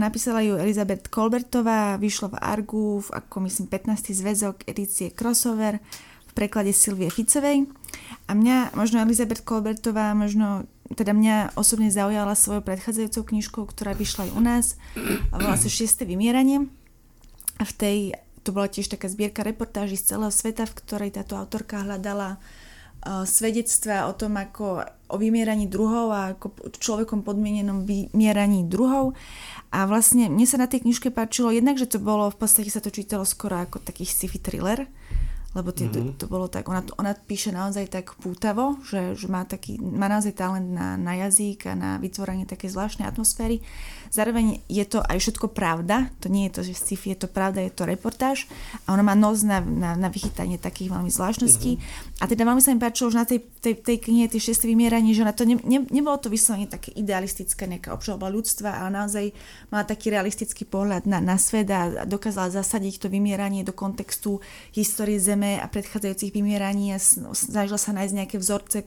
Napísala 0.00 0.40
ju 0.40 0.56
Elizabeth 0.56 1.12
Kolbertová, 1.12 2.00
vyšlo 2.00 2.32
v 2.32 2.40
Argu, 2.40 3.04
v 3.04 3.08
ako 3.12 3.44
myslím 3.44 3.68
15. 3.68 4.16
zväzok 4.16 4.64
edície 4.64 5.12
Crossover 5.12 5.84
v 6.26 6.32
preklade 6.32 6.72
Silvie 6.72 7.12
Ficevej. 7.12 7.68
A 8.24 8.32
mňa, 8.32 8.72
možno 8.72 9.04
Elizabeth 9.04 9.44
Kolbertová, 9.44 10.16
možno 10.16 10.64
teda 10.96 11.12
mňa 11.12 11.60
osobne 11.60 11.92
zaujala 11.92 12.32
svojou 12.32 12.64
predchádzajúcou 12.64 13.22
knižkou, 13.22 13.62
ktorá 13.68 13.92
vyšla 13.92 14.26
aj 14.26 14.32
u 14.32 14.42
nás 14.42 14.66
volá 15.30 15.60
sa 15.60 15.68
Šieste 15.68 16.08
vymieranie. 16.08 16.66
A 17.60 17.68
v 17.68 17.72
tej, 17.76 17.98
to 18.40 18.56
bola 18.56 18.66
tiež 18.66 18.88
taká 18.88 19.12
zbierka 19.12 19.44
reportáží 19.44 20.00
z 20.00 20.16
celého 20.16 20.32
sveta, 20.32 20.64
v 20.64 20.76
ktorej 20.80 21.10
táto 21.20 21.36
autorka 21.36 21.84
hľadala 21.84 22.40
uh, 22.40 22.69
svedectva 23.04 24.08
o 24.08 24.12
tom, 24.12 24.36
ako 24.36 24.84
o 25.10 25.16
vymieraní 25.18 25.66
druhov 25.66 26.12
a 26.12 26.20
ako 26.36 26.70
človekom 26.78 27.24
podmienenom 27.26 27.88
vymieraní 27.88 28.68
druhov. 28.68 29.16
A 29.72 29.88
vlastne 29.88 30.28
mne 30.30 30.46
sa 30.46 30.60
na 30.60 30.68
tej 30.68 30.84
knižke 30.84 31.10
páčilo 31.10 31.50
jednak, 31.50 31.80
že 31.80 31.90
to 31.90 31.98
bolo, 31.98 32.30
v 32.30 32.38
podstate 32.38 32.70
sa 32.70 32.84
to 32.84 32.92
čítalo 32.92 33.24
skoro 33.24 33.58
ako 33.58 33.82
taký 33.82 34.04
sci-fi 34.06 34.38
thriller, 34.38 34.86
lebo 35.50 35.74
tie, 35.74 35.90
mm-hmm. 35.90 36.14
to, 36.14 36.26
to 36.26 36.30
bolo 36.30 36.46
tak, 36.46 36.70
ona, 36.70 36.86
ona 36.94 37.10
píše 37.10 37.50
naozaj 37.50 37.90
tak 37.90 38.14
pútavo, 38.22 38.78
že, 38.86 39.18
že 39.18 39.26
má, 39.26 39.42
taký, 39.42 39.82
má 39.82 40.06
naozaj 40.06 40.38
talent 40.38 40.70
na, 40.70 40.94
na 40.94 41.18
jazyk 41.26 41.66
a 41.66 41.74
na 41.74 41.90
vytvorenie 41.98 42.46
také 42.46 42.70
zvláštnej 42.70 43.10
atmosféry. 43.10 43.58
Zároveň 44.14 44.62
je 44.70 44.82
to 44.86 45.02
aj 45.02 45.18
všetko 45.18 45.50
pravda, 45.50 46.10
to 46.22 46.30
nie 46.30 46.46
je 46.50 46.54
to, 46.54 46.60
že 46.66 46.78
sci-fi, 46.78 47.14
je 47.14 47.26
to 47.26 47.28
pravda, 47.30 47.66
je 47.66 47.74
to 47.74 47.82
reportáž 47.82 48.46
a 48.86 48.94
ona 48.94 49.02
má 49.02 49.14
nos 49.18 49.42
na, 49.42 49.58
na, 49.58 49.98
na 49.98 50.06
vychytanie 50.10 50.58
takých 50.58 50.94
veľmi 50.94 51.10
zvláštností. 51.10 51.78
Mm-hmm. 51.78 52.22
A 52.22 52.24
teda 52.30 52.42
veľmi 52.46 52.62
sa 52.62 52.70
mi 52.70 52.78
páčilo, 52.78 53.10
že 53.10 53.18
na 53.18 53.26
tej, 53.26 53.42
tej, 53.58 53.74
tej 53.82 53.98
knihe 54.06 54.30
tie 54.30 54.38
šesté 54.38 54.70
vymieranie, 54.70 55.14
že 55.14 55.26
na 55.26 55.34
to 55.34 55.42
ne, 55.42 55.58
ne, 55.66 55.82
nebolo 55.90 56.14
to 56.18 56.30
vyslovene 56.30 56.70
také 56.70 56.94
idealistické, 56.94 57.66
nejaká 57.66 57.90
obžaloba 57.90 58.30
ľudstva, 58.30 58.82
ale 58.82 58.90
naozaj 58.94 59.34
mala 59.74 59.82
taký 59.82 60.14
realistický 60.14 60.62
pohľad 60.62 61.10
na, 61.10 61.18
na 61.18 61.38
svet 61.38 61.70
a 61.74 62.06
dokázala 62.06 62.54
zasadiť 62.54 63.02
to 63.02 63.06
vymieranie 63.10 63.66
do 63.66 63.74
kontextu 63.74 64.38
histórie 64.74 65.18
Zeme 65.40 65.56
a 65.56 65.72
predchádzajúcich 65.72 66.36
vymieraní 66.36 66.92
a 66.92 67.00
snažila 67.00 67.80
sa 67.80 67.96
nájsť 67.96 68.12
nejaké 68.12 68.36
vzorce 68.36 68.84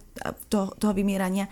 toho, 0.53 0.69
toho 0.77 0.93
vymierania 0.93 1.49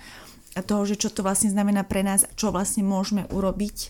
a 0.54 0.62
toho, 0.62 0.86
že 0.86 0.94
čo 0.94 1.10
to 1.10 1.26
vlastne 1.26 1.50
znamená 1.50 1.82
pre 1.82 2.06
nás, 2.06 2.30
čo 2.38 2.54
vlastne 2.54 2.86
môžeme 2.86 3.26
urobiť, 3.34 3.90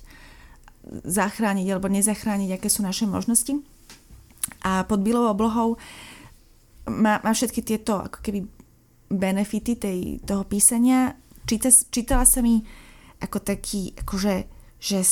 zachrániť 1.03 1.67
alebo 1.67 1.91
nezachrániť, 1.91 2.55
aké 2.55 2.71
sú 2.71 2.87
naše 2.87 3.11
možnosti. 3.11 3.59
A 4.63 4.87
pod 4.87 5.03
bílou 5.03 5.27
oblohou 5.27 5.75
má, 6.87 7.19
má 7.19 7.31
všetky 7.35 7.59
tieto 7.59 7.99
ako 7.99 8.23
keby 8.23 8.47
benefity 9.11 9.75
tej, 9.75 9.99
toho 10.23 10.47
písania. 10.47 11.19
Číta, 11.43 11.75
čítala 11.91 12.23
sa 12.23 12.39
mi 12.39 12.63
ako 13.19 13.43
taký, 13.43 13.99
akože, 13.99 14.47
že 14.79 15.03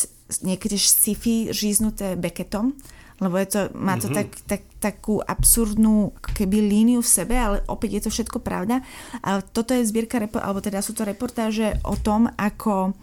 niekedy 0.47 0.79
sci-fi 0.79 1.51
žíznuté 1.51 2.15
Beckettom, 2.15 2.79
lebo 3.19 3.35
je 3.35 3.47
to, 3.51 3.61
má 3.75 3.99
to 3.99 4.07
mm-hmm. 4.07 4.17
tak, 4.17 4.29
tak, 4.47 4.61
takú 4.79 5.19
absurdnú 5.19 6.15
keby 6.23 6.63
líniu 6.63 7.03
v 7.03 7.11
sebe, 7.11 7.35
ale 7.35 7.57
opäť 7.67 7.99
je 7.99 8.01
to 8.07 8.11
všetko 8.15 8.39
pravda. 8.39 8.79
A 9.19 9.43
toto 9.43 9.75
je 9.75 9.83
zbierka, 9.83 10.19
alebo 10.19 10.63
teda 10.63 10.79
sú 10.79 10.95
to 10.95 11.03
reportáže 11.03 11.75
o 11.83 11.99
tom, 11.99 12.31
ako, 12.39 12.95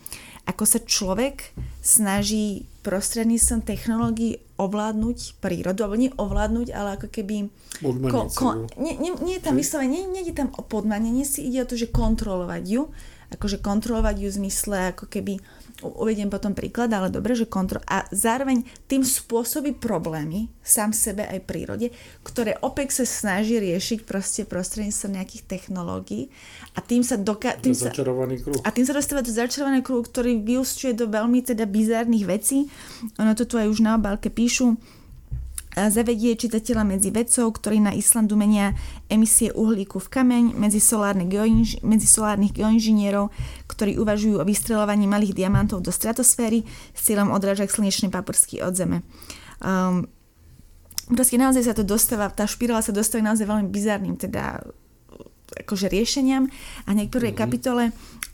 ako 0.48 0.64
sa 0.64 0.80
človek 0.80 1.52
snaží 1.84 2.64
prostredníctvom 2.80 3.60
technológií 3.66 4.40
ovládnuť 4.56 5.42
prírodu, 5.42 5.84
alebo 5.84 6.00
nie 6.00 6.12
ovládnuť, 6.16 6.68
ale 6.72 6.88
ako 6.96 7.08
keby... 7.12 7.36
Ko, 8.08 8.32
ko, 8.32 8.64
nie, 8.80 8.96
nie, 8.96 9.12
nie 9.20 9.36
je 9.36 9.44
tam 9.44 9.60
vyslovene, 9.60 9.92
nie, 9.92 10.08
nie 10.08 10.24
je 10.24 10.32
tam 10.32 10.48
o 10.56 10.64
podmanenie 10.64 11.28
si, 11.28 11.44
ide 11.44 11.66
o 11.66 11.68
to, 11.68 11.76
že 11.76 11.92
kontrolovať 11.92 12.64
ju, 12.64 12.88
akože 13.34 13.58
kontrolovať 13.62 14.16
ju 14.22 14.28
v 14.30 14.38
zmysle 14.44 14.76
ako 14.94 15.10
keby 15.10 15.42
uvediem 15.84 16.32
potom 16.32 16.56
príklad, 16.56 16.88
ale 16.96 17.12
dobre, 17.12 17.36
že 17.36 17.44
kontrol. 17.44 17.84
A 17.84 18.08
zároveň 18.08 18.64
tým 18.88 19.04
spôsobí 19.04 19.76
problémy 19.76 20.48
sám 20.64 20.96
sebe 20.96 21.28
aj 21.28 21.44
prírode, 21.44 21.92
ktoré 22.24 22.56
OPEC 22.64 22.88
sa 22.88 23.04
snaží 23.04 23.60
riešiť 23.60 24.08
proste 24.08 24.48
prostredníctvom 24.48 25.20
nejakých 25.20 25.42
technológií 25.44 26.32
a 26.72 26.80
tým 26.80 27.04
sa 27.04 27.20
doka- 27.20 27.56
tým 27.60 27.76
sa, 27.76 27.92
kruh. 27.92 28.60
A 28.64 28.68
tým 28.72 28.88
sa 28.88 28.96
dostáva 28.96 29.20
do 29.20 29.32
začarovaného 29.32 29.84
kruhu, 29.84 30.00
ktorý 30.00 30.40
vyúšťuje 30.40 30.92
do 30.96 31.06
veľmi 31.12 31.44
teda 31.44 31.68
bizárnych 31.68 32.24
vecí. 32.24 32.72
Ono 33.20 33.36
to 33.36 33.44
tu 33.44 33.60
aj 33.60 33.68
už 33.68 33.84
na 33.84 34.00
obálke 34.00 34.32
píšu 34.32 34.80
zavedie 35.76 36.32
čitateľa 36.40 36.88
medzi 36.88 37.12
vedcov, 37.12 37.60
ktorí 37.60 37.84
na 37.84 37.92
Islandu 37.92 38.32
menia 38.32 38.72
emisie 39.12 39.52
uhlíku 39.52 40.00
v 40.00 40.08
kameň, 40.08 40.44
medzi, 40.56 40.80
geoinž- 41.28 41.84
medzi 41.84 42.08
solárnych 42.08 42.56
geoinžinierov, 42.56 43.28
ktorí 43.68 44.00
uvažujú 44.00 44.40
o 44.40 44.48
vystrelovaní 44.48 45.04
malých 45.04 45.36
diamantov 45.36 45.84
do 45.84 45.92
stratosféry 45.92 46.64
s 46.96 47.00
cieľom 47.04 47.28
odrážať 47.28 47.76
slnečné 47.76 48.08
paprsky 48.08 48.64
od 48.64 48.72
Zeme. 48.72 49.04
Um, 49.60 50.08
proste 51.12 51.36
naozaj 51.36 51.68
sa 51.68 51.74
to 51.76 51.84
dostáva, 51.84 52.32
tá 52.32 52.48
špirála 52.48 52.80
sa 52.80 52.96
dostáva 52.96 53.28
naozaj 53.28 53.44
veľmi 53.44 53.68
bizarným 53.68 54.16
teda 54.16 54.64
akože 55.60 55.92
riešeniam 55.92 56.48
a 56.84 56.90
niektoré 56.90 57.30
mm-hmm. 57.30 57.40
kapitole 57.40 57.84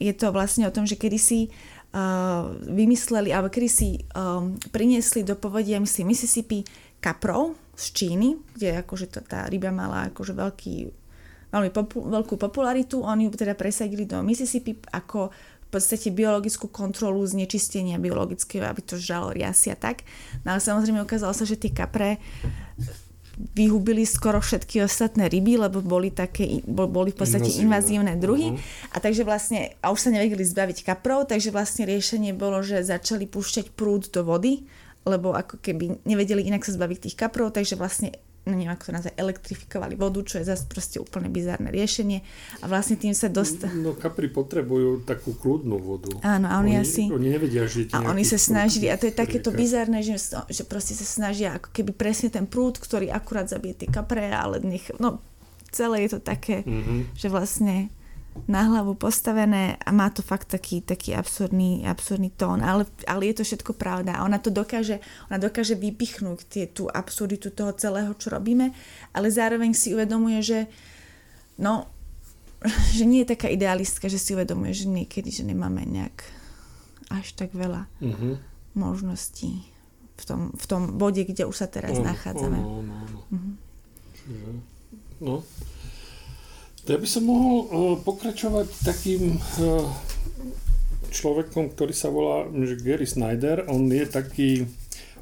je 0.00 0.14
to 0.14 0.31
vlastne 0.31 0.66
o 0.66 0.74
tom, 0.74 0.88
že 0.88 0.98
kedysi 0.98 1.50
uh, 1.94 2.50
vymysleli, 2.66 3.31
alebo 3.31 3.52
kedy 3.52 3.68
si 3.68 3.88
um, 4.14 4.57
priniesli 4.74 5.22
do 5.22 5.37
povodia, 5.38 5.78
myslím, 5.78 6.11
Mississippi 6.11 6.64
kaprov 7.03 7.59
z 7.75 7.85
Číny, 7.91 8.38
kde 8.55 8.79
akože 8.87 9.11
tá, 9.11 9.21
tá 9.27 9.38
ryba 9.51 9.75
mala 9.75 10.15
akože 10.15 10.38
veľký, 10.38 10.75
veľmi 11.51 11.71
popu, 11.75 11.99
veľkú 12.07 12.38
popularitu. 12.38 13.03
Oni 13.03 13.27
ju 13.27 13.35
teda 13.35 13.59
presadili 13.59 14.07
do 14.07 14.23
Mississippi 14.23 14.79
ako 14.95 15.35
v 15.35 15.69
podstate 15.81 16.15
biologickú 16.15 16.71
kontrolu 16.71 17.25
znečistenia 17.25 17.97
biologického, 17.99 18.62
aby 18.69 18.81
to 18.85 19.01
žalo 19.01 19.35
riasy 19.35 19.73
a 19.73 19.77
tak. 19.77 20.07
No 20.47 20.55
ale 20.55 20.61
samozrejme 20.62 21.03
ukázalo 21.03 21.35
sa, 21.35 21.49
že 21.49 21.59
tie 21.59 21.73
kapre 21.73 22.23
vyhubili 23.57 24.05
skoro 24.05 24.38
všetky 24.38 24.85
ostatné 24.85 25.27
ryby, 25.27 25.57
lebo 25.57 25.81
boli 25.81 26.12
také, 26.12 26.61
boli 26.69 27.11
v 27.11 27.19
podstate 27.19 27.49
invazívne, 27.49 28.12
invazívne 28.12 28.15
druhy. 28.21 28.49
Uh-huh. 28.53 28.93
A 28.93 29.01
takže 29.01 29.25
vlastne, 29.25 29.73
a 29.81 29.91
už 29.91 29.99
sa 30.05 30.11
nevedeli 30.12 30.45
zbaviť 30.45 30.85
kaprov, 30.85 31.27
takže 31.33 31.49
vlastne 31.49 31.88
riešenie 31.88 32.37
bolo, 32.37 32.61
že 32.61 32.85
začali 32.85 33.25
púšťať 33.25 33.73
prúd 33.73 34.12
do 34.12 34.23
vody 34.23 34.69
lebo 35.03 35.35
ako 35.35 35.59
keby 35.59 36.03
nevedeli 36.07 36.47
inak 36.47 36.62
sa 36.62 36.75
zbaviť 36.75 36.99
tých 37.11 37.17
kaprov, 37.19 37.51
takže 37.51 37.75
vlastne 37.75 38.15
no 38.43 38.59
neviem 38.59 38.75
ako 38.75 38.91
to 38.91 38.97
nazvať, 38.99 39.15
elektrifikovali 39.19 39.95
vodu, 39.95 40.19
čo 40.27 40.43
je 40.43 40.51
zase 40.51 40.67
proste 40.67 40.99
úplne 40.99 41.31
bizárne 41.31 41.71
riešenie 41.71 42.27
a 42.62 42.65
vlastne 42.67 42.99
tým 42.99 43.15
sa 43.15 43.31
dostá... 43.31 43.71
No 43.71 43.95
kapri 43.95 44.27
potrebujú 44.27 45.07
takú 45.07 45.38
kľudnú 45.38 45.79
vodu. 45.79 46.11
Áno, 46.27 46.51
a 46.51 46.59
oni, 46.59 46.75
oni 46.75 46.83
asi... 46.83 47.03
Oni 47.07 47.31
nevedia 47.31 47.62
žiť 47.62 47.95
A 47.95 48.03
oni 48.11 48.27
sa 48.27 48.38
snažili, 48.43 48.91
a 48.91 48.99
to 48.99 49.07
je 49.07 49.15
takéto 49.15 49.55
bizárne, 49.55 50.03
že, 50.03 50.19
že 50.51 50.62
proste 50.67 50.99
sa 50.99 51.07
snažia 51.07 51.62
ako 51.62 51.71
keby 51.71 51.95
presne 51.95 52.35
ten 52.35 52.51
prúd, 52.51 52.83
ktorý 52.83 53.15
akurát 53.15 53.47
zabije 53.47 53.87
tie 53.87 53.88
kapre, 53.91 54.27
ale 54.35 54.59
nech... 54.59 54.91
No, 54.99 55.23
celé 55.71 56.11
je 56.11 56.19
to 56.19 56.21
také, 56.21 56.67
mm-hmm. 56.67 57.15
že 57.15 57.31
vlastne 57.31 57.95
na 58.49 58.64
hlavu 58.64 58.97
postavené 58.97 59.77
a 59.77 59.92
má 59.92 60.09
to 60.09 60.25
fakt 60.25 60.49
taký, 60.51 60.81
taký 60.81 61.12
absurdný, 61.12 61.85
absurdný 61.85 62.33
tón, 62.33 62.64
ale, 62.64 62.88
ale 63.05 63.29
je 63.31 63.40
to 63.40 63.45
všetko 63.45 63.73
pravda. 63.77 64.18
A 64.18 64.25
ona 64.25 64.40
to 64.40 64.49
dokáže, 64.49 65.05
ona 65.29 65.37
dokáže 65.37 65.77
vypichnúť 65.77 66.38
tie, 66.49 66.64
tú 66.66 66.88
absurditu 66.88 67.53
toho 67.53 67.77
celého, 67.77 68.12
čo 68.16 68.33
robíme, 68.33 68.73
ale 69.12 69.29
zároveň 69.29 69.77
si 69.77 69.92
uvedomuje, 69.92 70.40
že 70.40 70.59
no, 71.61 71.92
že 72.97 73.05
nie 73.05 73.23
je 73.23 73.37
taká 73.37 73.53
idealistka, 73.53 74.09
že 74.09 74.18
si 74.18 74.33
uvedomuje, 74.33 74.73
že 74.73 74.87
niekedy, 74.88 75.29
že 75.29 75.45
nemáme 75.45 75.85
nejak 75.85 76.25
až 77.12 77.37
tak 77.37 77.53
veľa 77.53 77.85
uh-huh. 78.01 78.40
možností 78.73 79.68
v 80.16 80.25
tom, 80.25 80.40
v 80.57 80.64
tom 80.64 80.83
bode, 80.97 81.21
kde 81.21 81.45
už 81.45 81.57
sa 81.57 81.68
teraz 81.68 82.01
uh, 82.01 82.05
nachádzame. 82.05 82.57
Uh, 82.57 82.64
uh, 82.64 82.81
uh. 82.81 83.35
Uh-huh. 83.37 83.55
Čiže, 84.16 84.49
no, 85.21 85.45
ja 86.83 86.99
by 86.99 87.07
som 87.07 87.23
mohol 87.31 87.57
uh, 87.62 87.95
pokračovať 88.03 88.66
takým 88.83 89.38
uh, 89.38 89.87
človekom, 91.12 91.77
ktorý 91.77 91.95
sa 91.95 92.11
volá 92.11 92.49
Gary 92.83 93.07
Snyder. 93.07 93.68
On 93.71 93.85
je 93.87 94.03
taký, 94.09 94.66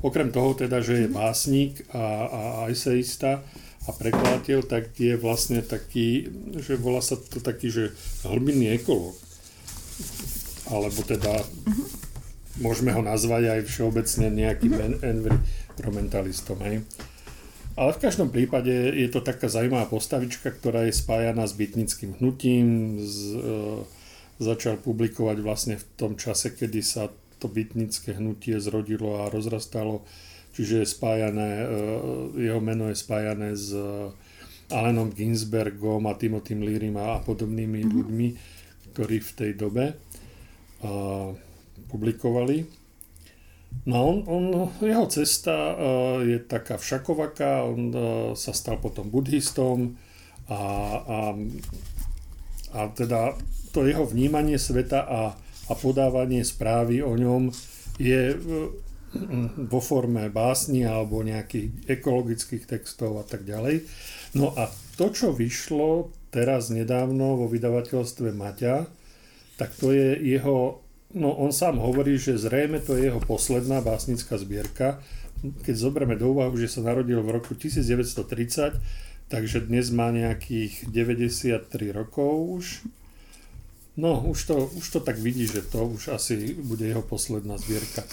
okrem 0.01 0.33
toho 0.33 0.57
teda, 0.57 0.81
že 0.81 1.05
je 1.05 1.09
básnik 1.13 1.85
a, 1.93 2.31
a 2.31 2.41
eseista 2.71 3.45
a 3.85 3.91
prekladateľ, 3.93 4.65
tak 4.65 4.97
je 4.97 5.19
vlastne 5.19 5.61
taký, 5.61 6.31
že 6.57 6.79
volá 6.79 7.03
sa 7.03 7.19
to 7.19 7.43
taký, 7.43 7.69
že 7.69 7.85
hlbinný 8.25 8.79
ekológ. 8.79 9.19
Alebo 10.71 11.03
teda 11.03 11.43
uh-huh. 11.43 11.87
môžeme 12.63 12.95
ho 12.95 13.03
nazvať 13.03 13.59
aj 13.59 13.61
všeobecne 13.67 14.31
nejakým 14.31 14.73
uh-huh. 14.79 15.01
environmentalistom. 15.03 16.57
Hej. 16.63 16.87
Ale 17.81 17.97
v 17.97 18.03
každom 18.05 18.29
prípade 18.29 18.69
je 18.93 19.09
to 19.09 19.25
taká 19.25 19.49
zaujímavá 19.49 19.89
postavička, 19.89 20.53
ktorá 20.53 20.85
je 20.85 20.93
spájana 20.93 21.49
s 21.49 21.57
bytnickým 21.57 22.21
hnutím. 22.21 23.01
Z, 23.01 23.41
e, 23.41 23.49
začal 24.37 24.77
publikovať 24.77 25.41
vlastne 25.41 25.81
v 25.81 25.85
tom 25.97 26.13
čase, 26.21 26.53
kedy 26.53 26.85
sa 26.85 27.09
to 27.41 27.49
bytnické 27.49 28.21
hnutie 28.21 28.61
zrodilo 28.61 29.25
a 29.25 29.33
rozrastalo. 29.33 30.05
Čiže 30.53 30.85
je 30.85 30.93
spájané, 30.93 31.51
e, 31.57 31.67
jeho 32.53 32.61
meno 32.61 32.93
je 32.93 33.01
spájané 33.01 33.57
s 33.57 33.73
Alenom 34.69 35.09
Ginsbergom 35.09 36.05
a 36.05 36.13
Timothy 36.21 36.61
Learym 36.61 37.01
a 37.01 37.25
podobnými 37.25 37.81
mm-hmm. 37.81 37.97
ľuďmi, 37.97 38.29
ktorí 38.93 39.25
v 39.25 39.31
tej 39.33 39.53
dobe 39.57 39.97
a, 40.85 41.33
publikovali. 41.89 42.80
No 43.89 44.13
on, 44.13 44.17
on, 44.29 44.45
jeho 44.85 45.07
cesta 45.09 45.73
uh, 45.73 46.21
je 46.21 46.39
taká 46.45 46.77
všakovaká, 46.77 47.65
on 47.65 47.81
uh, 47.91 48.03
sa 48.37 48.53
stal 48.53 48.77
potom 48.77 49.09
buddhistom 49.09 49.97
a, 50.53 50.63
a, 51.01 51.19
a 52.77 52.81
teda 52.93 53.35
to 53.73 53.89
jeho 53.89 54.05
vnímanie 54.05 54.61
sveta 54.61 55.01
a, 55.07 55.21
a 55.71 55.73
podávanie 55.79 56.45
správy 56.45 57.01
o 57.01 57.17
ňom 57.17 57.49
je 57.97 58.37
uh, 58.37 58.69
vo 59.67 59.81
forme 59.83 60.31
básni 60.31 60.87
alebo 60.87 61.25
nejakých 61.25 61.89
ekologických 61.89 62.65
textov 62.69 63.19
a 63.19 63.25
tak 63.27 63.43
ďalej. 63.43 63.83
No 64.39 64.55
a 64.55 64.71
to, 64.95 65.11
čo 65.11 65.35
vyšlo 65.35 66.15
teraz 66.31 66.71
nedávno 66.71 67.35
vo 67.35 67.47
vydavateľstve 67.51 68.31
Maťa, 68.31 68.87
tak 69.59 69.75
to 69.77 69.91
je 69.91 70.15
jeho 70.21 70.80
No 71.11 71.35
on 71.35 71.51
sám 71.51 71.83
hovorí, 71.83 72.15
že 72.19 72.39
zrejme 72.39 72.79
to 72.79 72.95
je 72.95 73.11
jeho 73.11 73.19
posledná 73.19 73.83
básnická 73.83 74.39
zbierka. 74.39 75.03
Keď 75.43 75.75
zoberieme 75.75 76.15
do 76.15 76.31
úvahu, 76.31 76.55
že 76.55 76.71
sa 76.71 76.87
narodil 76.87 77.19
v 77.19 77.35
roku 77.35 77.59
1930, 77.59 78.79
takže 79.27 79.67
dnes 79.67 79.91
má 79.91 80.15
nejakých 80.15 80.87
93 80.87 81.67
rokov 81.91 82.31
už. 82.63 82.65
No, 83.99 84.23
už 84.23 84.39
to, 84.47 84.55
už 84.79 84.87
to 84.87 85.01
tak 85.03 85.19
vidí, 85.19 85.51
že 85.51 85.67
to 85.67 85.83
už 85.91 86.15
asi 86.15 86.55
bude 86.55 86.87
jeho 86.87 87.03
posledná 87.03 87.59
zbierka. 87.59 88.07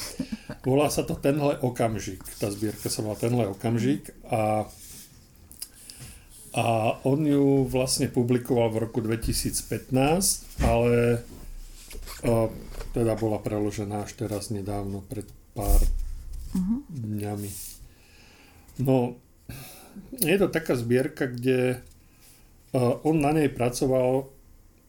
Volá 0.66 0.90
sa 0.90 1.06
to 1.06 1.14
Tenhle 1.14 1.62
okamžik. 1.62 2.26
Tá 2.42 2.50
zbierka 2.50 2.90
sa 2.90 3.06
volá 3.06 3.14
Tenhle 3.14 3.46
okamžik 3.46 4.10
a, 4.26 4.66
a 6.58 6.66
on 7.06 7.22
ju 7.22 7.70
vlastne 7.70 8.10
publikoval 8.10 8.74
v 8.74 8.90
roku 8.90 9.06
2015, 9.06 10.66
ale 10.66 11.22
teda 12.92 13.14
bola 13.16 13.40
preložená 13.40 14.04
až 14.04 14.14
teraz 14.20 14.50
nedávno, 14.52 15.04
pred 15.06 15.28
pár 15.56 15.82
uh-huh. 16.54 16.80
dňami. 16.92 17.52
No, 18.84 19.18
je 20.22 20.38
to 20.38 20.48
taká 20.52 20.78
zbierka, 20.78 21.26
kde 21.26 21.82
on 22.78 23.18
na 23.18 23.34
nej 23.34 23.50
pracoval 23.50 24.30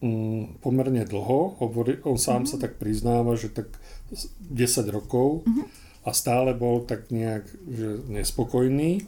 um, 0.02 0.58
pomerne 0.60 1.06
dlho, 1.08 1.56
hovorí, 1.62 2.02
on 2.04 2.20
sám 2.20 2.44
uh-huh. 2.44 2.50
sa 2.52 2.56
tak 2.60 2.76
priznáva, 2.76 3.38
že 3.38 3.48
tak 3.48 3.72
10 4.12 4.88
rokov 4.92 5.46
uh-huh. 5.46 5.64
a 6.04 6.10
stále 6.12 6.52
bol 6.52 6.84
tak 6.84 7.08
nejak 7.08 7.48
že 7.48 7.88
nespokojný 8.10 9.06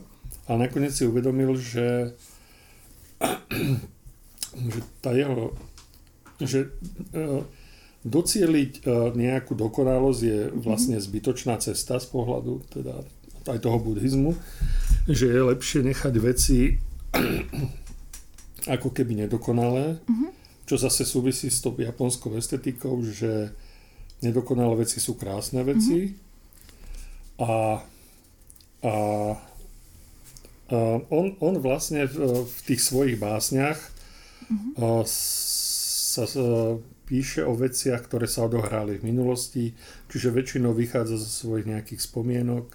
a 0.49 0.57
nakoniec 0.57 0.95
si 0.95 1.05
uvedomil, 1.05 1.53
že, 1.59 2.17
že 4.71 4.79
tá 5.03 5.13
jeho 5.13 5.53
že 6.41 6.73
uh, 7.13 7.45
docieliť 8.01 8.71
e, 8.81 9.13
nejakú 9.13 9.53
dokonalosť 9.53 10.21
je 10.21 10.39
mhm. 10.49 10.53
vlastne 10.61 10.97
zbytočná 10.97 11.57
cesta 11.61 12.01
z 12.01 12.07
pohľadu 12.09 12.65
teda 12.73 13.05
aj 13.49 13.57
toho 13.57 13.81
buddhizmu, 13.81 14.37
že 15.09 15.25
je 15.25 15.41
lepšie 15.41 15.81
nechať 15.81 16.13
veci 16.21 16.77
ako 18.75 18.93
keby 18.93 19.25
nedokonalé, 19.25 19.97
uh-huh. 19.97 20.29
čo 20.69 20.77
zase 20.77 21.01
súvisí 21.01 21.49
s 21.49 21.65
tou 21.65 21.73
japonskou 21.73 22.37
estetikou, 22.37 23.01
že 23.01 23.49
nedokonalé 24.21 24.85
veci 24.85 25.01
sú 25.01 25.17
krásne 25.17 25.65
veci 25.65 26.13
uh-huh. 26.13 27.41
a, 27.41 27.53
a, 28.85 28.93
a 30.69 30.77
on, 31.09 31.33
on 31.41 31.55
vlastne 31.57 32.05
v, 32.05 32.45
v 32.45 32.57
tých 32.69 32.85
svojich 32.85 33.17
básniach 33.17 33.81
uh-huh. 34.45 35.01
sa 35.09 36.29
píše 37.11 37.43
o 37.43 37.51
veciach, 37.51 38.07
ktoré 38.07 38.23
sa 38.23 38.47
odohrali 38.47 38.95
v 38.95 39.11
minulosti, 39.11 39.75
čiže 40.07 40.31
väčšinou 40.31 40.71
vychádza 40.71 41.19
zo 41.19 41.27
svojich 41.27 41.67
nejakých 41.67 41.99
spomienok. 41.99 42.71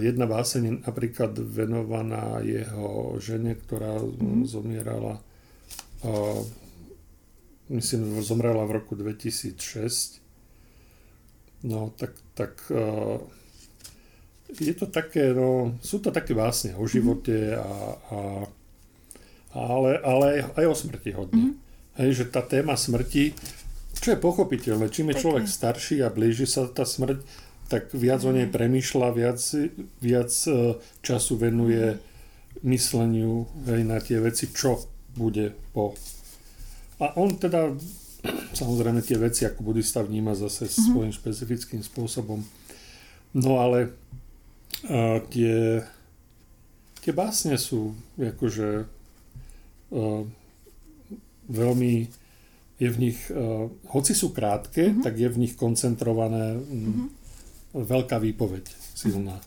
Jedna 0.00 0.24
báseň 0.24 0.88
napríklad 0.88 1.36
venovaná 1.36 2.40
jeho 2.40 3.20
žene, 3.20 3.52
ktorá 3.52 4.00
mm. 4.00 4.48
zomierala 4.48 5.20
myslím, 7.68 8.20
zomrela 8.24 8.64
v 8.64 8.80
roku 8.80 8.96
2006. 8.96 10.20
No, 11.62 11.92
tak, 11.94 12.16
tak 12.34 12.58
je 14.60 14.74
to 14.74 14.86
také, 14.90 15.32
no, 15.32 15.78
sú 15.80 16.02
to 16.02 16.10
také 16.10 16.34
básne 16.34 16.74
o 16.76 16.84
živote 16.84 17.54
a, 17.56 17.72
a 18.12 18.18
ale, 19.52 20.00
ale 20.00 20.48
aj 20.56 20.64
o 20.64 20.74
smrti 20.74 21.12
hodne. 21.12 21.36
Mm-hmm. 21.36 21.71
Hej, 22.00 22.24
že 22.24 22.24
tá 22.32 22.40
téma 22.40 22.72
smrti, 22.72 23.36
čo 24.00 24.16
je 24.16 24.18
pochopiteľné, 24.18 24.88
čím 24.88 25.12
je 25.12 25.20
človek 25.20 25.44
starší 25.44 26.00
a 26.00 26.08
blíži 26.08 26.48
sa 26.48 26.64
tá 26.64 26.88
smrť, 26.88 27.20
tak 27.68 27.92
viac 27.92 28.24
o 28.24 28.32
nej 28.32 28.48
mhm. 28.48 28.52
premýšľa, 28.52 29.08
viac, 29.16 29.40
viac 30.00 30.32
e, 30.48 30.76
času 31.00 31.40
venuje 31.40 31.96
mysleniu 32.60 33.48
hej, 33.64 33.82
na 33.84 33.98
tie 34.00 34.20
veci, 34.20 34.52
čo 34.52 34.80
bude 35.16 35.52
po. 35.72 35.96
A 37.00 37.16
on 37.18 37.34
teda, 37.36 37.72
samozrejme 38.54 39.02
tie 39.02 39.18
veci 39.18 39.48
ako 39.48 39.72
budista 39.72 40.04
vníma 40.04 40.36
zase 40.38 40.68
mm-hmm. 40.68 40.84
svojím 40.86 41.12
špecifickým 41.12 41.82
spôsobom. 41.82 42.44
No 43.34 43.58
ale 43.58 43.90
uh, 44.86 45.18
tie, 45.32 45.82
tie 47.02 47.12
básne 47.12 47.58
sú 47.58 47.96
akože 48.14 48.86
uh, 49.90 50.22
veľmi 51.48 51.92
je 52.82 52.88
v 52.90 52.96
nich, 52.98 53.18
uh, 53.30 53.70
hoci 53.94 54.10
sú 54.10 54.34
krátke, 54.34 54.90
mm-hmm. 54.90 55.04
tak 55.06 55.14
je 55.14 55.28
v 55.30 55.40
nich 55.46 55.54
koncentrované 55.54 56.58
mm-hmm. 56.58 57.08
veľká 57.78 58.18
výpoveď 58.18 58.66
silná. 58.98 59.38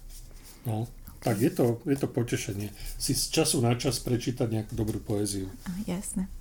No, 0.63 0.87
tak 1.19 1.41
je 1.41 1.51
to, 1.51 1.83
je 1.83 1.97
to 1.99 2.07
potešenie 2.07 2.71
si 2.95 3.11
z 3.11 3.33
času 3.33 3.59
na 3.59 3.75
čas 3.75 3.99
prečítať 3.99 4.47
nejakú 4.47 4.73
dobrú 4.77 5.03
poéziu. 5.03 5.51
Jasné. 5.83 6.31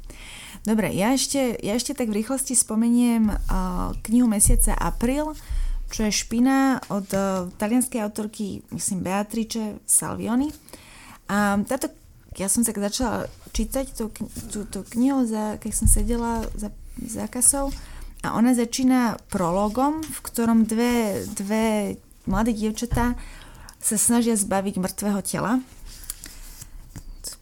Dobre, 0.62 0.94
ja 0.94 1.12
ešte, 1.12 1.58
ja 1.60 1.74
ešte 1.74 1.98
tak 1.98 2.08
v 2.08 2.22
rýchlosti 2.22 2.54
spomeniem 2.54 3.26
uh, 3.26 3.92
knihu 4.06 4.30
mesiaca 4.30 4.76
Apríl, 4.78 5.34
čo 5.90 6.06
je 6.06 6.12
špina 6.14 6.78
od 6.88 7.08
uh, 7.10 7.50
talianskej 7.58 8.00
autorky, 8.00 8.62
myslím, 8.70 9.02
Beatrice 9.02 9.82
Salvioni. 9.84 10.48
A 11.28 11.58
táto, 11.64 11.88
ja 12.38 12.48
som 12.50 12.66
sa 12.66 12.74
začala 12.74 13.30
čítať 13.54 13.94
tú, 13.94 14.10
tú, 14.50 14.80
knihu, 14.98 15.22
za, 15.26 15.56
keď 15.62 15.72
som 15.72 15.86
sedela 15.86 16.46
za, 16.58 16.74
za 16.98 17.30
kasou 17.30 17.70
a 18.24 18.34
ona 18.34 18.56
začína 18.56 19.20
prologom, 19.28 20.00
v 20.00 20.18
ktorom 20.24 20.64
dve, 20.64 21.22
dve 21.36 21.96
mladé 22.24 22.56
dievčatá 22.56 23.14
sa 23.78 23.96
snažia 24.00 24.34
zbaviť 24.34 24.80
mŕtvého 24.80 25.20
tela. 25.20 25.60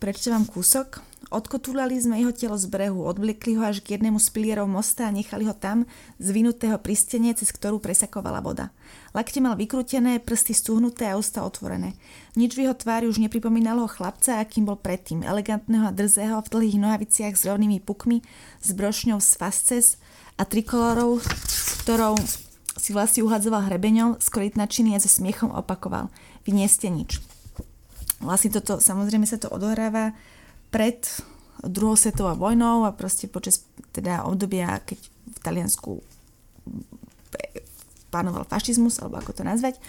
Prečítam 0.02 0.42
kúsok. 0.42 1.11
Odkotúľali 1.32 1.96
sme 1.96 2.20
jeho 2.20 2.28
telo 2.36 2.60
z 2.60 2.68
brehu, 2.68 3.08
odvliekli 3.08 3.56
ho 3.56 3.64
až 3.64 3.80
k 3.80 3.96
jednému 3.96 4.20
z 4.20 4.28
pilierov 4.36 4.68
mosta 4.68 5.08
a 5.08 5.14
nechali 5.16 5.48
ho 5.48 5.56
tam, 5.56 5.88
zvinutého 6.20 6.76
pri 6.76 6.92
stene, 6.92 7.32
cez 7.32 7.48
ktorú 7.48 7.80
presakovala 7.80 8.44
voda. 8.44 8.68
Lakte 9.16 9.40
mal 9.40 9.56
vykrútené, 9.56 10.20
prsty 10.20 10.52
stúhnuté 10.52 11.08
a 11.08 11.16
ústa 11.16 11.40
otvorené. 11.40 11.96
Nič 12.36 12.52
v 12.52 12.68
jeho 12.68 12.76
tvári 12.76 13.08
už 13.08 13.16
nepripomínalo 13.16 13.88
chlapca, 13.88 14.44
akým 14.44 14.68
bol 14.68 14.76
predtým, 14.76 15.24
elegantného 15.24 15.88
a 15.88 15.96
drzého 15.96 16.36
v 16.44 16.52
dlhých 16.52 16.76
nohaviciach 16.76 17.32
s 17.32 17.48
rovnými 17.48 17.80
pukmi, 17.80 18.20
s 18.60 18.68
brošňou 18.76 19.16
z 19.16 19.32
fasces 19.40 19.96
a 20.36 20.44
trikolorou, 20.44 21.16
ktorou 21.88 22.20
si 22.76 22.92
vlastne 22.92 23.24
uhadzoval 23.24 23.72
hrebeňom, 23.72 24.20
skoritnačiny 24.20 24.92
a 24.92 25.00
so 25.00 25.08
smiechom 25.08 25.48
opakoval. 25.48 26.12
Vy 26.44 26.60
nie 26.60 26.68
ste 26.68 26.92
nič. 26.92 27.24
Vlastne 28.20 28.54
toto, 28.54 28.84
samozrejme 28.84 29.24
sa 29.24 29.40
to 29.40 29.48
odohráva 29.48 30.12
pred 30.72 31.04
druhou 31.62 31.94
svetovou 31.94 32.34
vojnou 32.34 32.88
a 32.88 32.96
proste 32.96 33.30
počas 33.30 33.68
teda 33.94 34.24
obdobia, 34.24 34.80
keď 34.82 34.98
v 35.06 35.38
Taliansku 35.44 35.90
plánoval 38.12 38.44
fašizmus, 38.44 39.00
alebo 39.00 39.16
ako 39.16 39.32
to 39.32 39.42
nazvať. 39.44 39.80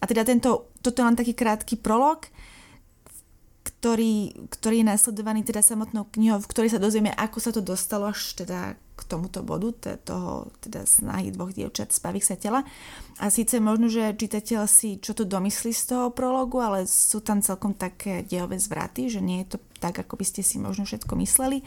A 0.00 0.04
teda 0.04 0.24
tento, 0.26 0.68
toto 0.84 1.00
je 1.00 1.06
len 1.08 1.16
taký 1.16 1.32
krátky 1.32 1.80
prolog, 1.80 2.28
ktorý, 3.64 4.36
ktorý 4.52 4.84
je 4.84 4.90
následovaný 4.92 5.40
teda 5.40 5.64
samotnou 5.64 6.04
knihou, 6.12 6.44
v 6.44 6.50
ktorej 6.52 6.76
sa 6.76 6.82
dozvieme, 6.82 7.12
ako 7.16 7.38
sa 7.40 7.50
to 7.56 7.64
dostalo 7.64 8.12
až 8.12 8.36
teda 8.36 8.76
k 9.00 9.08
tomuto 9.08 9.40
bodu, 9.40 9.96
toho 10.04 10.52
teda 10.60 10.84
snahy 10.84 11.32
dvoch 11.32 11.56
dievčat 11.56 11.96
zbaviť 11.96 12.24
sa 12.24 12.36
tela. 12.36 12.60
A 13.20 13.28
síce 13.32 13.56
možno, 13.60 13.88
že 13.88 14.16
čitateľ 14.16 14.68
si 14.68 15.00
čo 15.00 15.16
to 15.16 15.24
domyslí 15.24 15.72
z 15.72 15.96
toho 15.96 16.12
prologu, 16.12 16.60
ale 16.60 16.84
sú 16.84 17.24
tam 17.24 17.40
celkom 17.40 17.72
také 17.72 18.24
dejové 18.24 18.60
zvraty, 18.60 19.08
že 19.08 19.20
nie 19.20 19.44
je 19.44 19.56
to 19.56 19.58
tak, 19.80 19.96
ako 19.96 20.20
by 20.20 20.24
ste 20.28 20.44
si 20.44 20.60
možno 20.60 20.84
všetko 20.84 21.16
mysleli. 21.20 21.64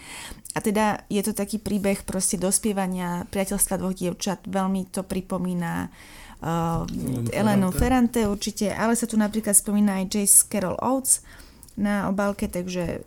A 0.54 0.62
teda 0.62 1.02
je 1.10 1.22
to 1.26 1.34
taký 1.34 1.58
príbeh 1.58 2.06
proste 2.06 2.38
dospievania 2.38 3.26
priateľstva 3.34 3.82
dvoch 3.82 3.98
dievčat. 3.98 4.46
Veľmi 4.46 4.90
to 4.94 5.02
pripomína 5.02 5.90
uh, 5.90 6.86
Elenu 7.34 7.70
Ferrante 7.74 8.30
určite, 8.30 8.70
ale 8.70 8.94
sa 8.94 9.10
tu 9.10 9.18
napríklad 9.18 9.58
spomína 9.58 10.02
aj 10.02 10.14
Jace 10.14 10.46
Carol 10.46 10.78
Oates 10.78 11.26
na 11.74 12.06
obálke, 12.10 12.46
takže, 12.46 13.02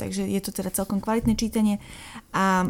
takže 0.00 0.24
je 0.24 0.40
to 0.40 0.52
teda 0.52 0.72
celkom 0.72 1.04
kvalitné 1.04 1.36
čítanie. 1.36 1.76
A 2.32 2.64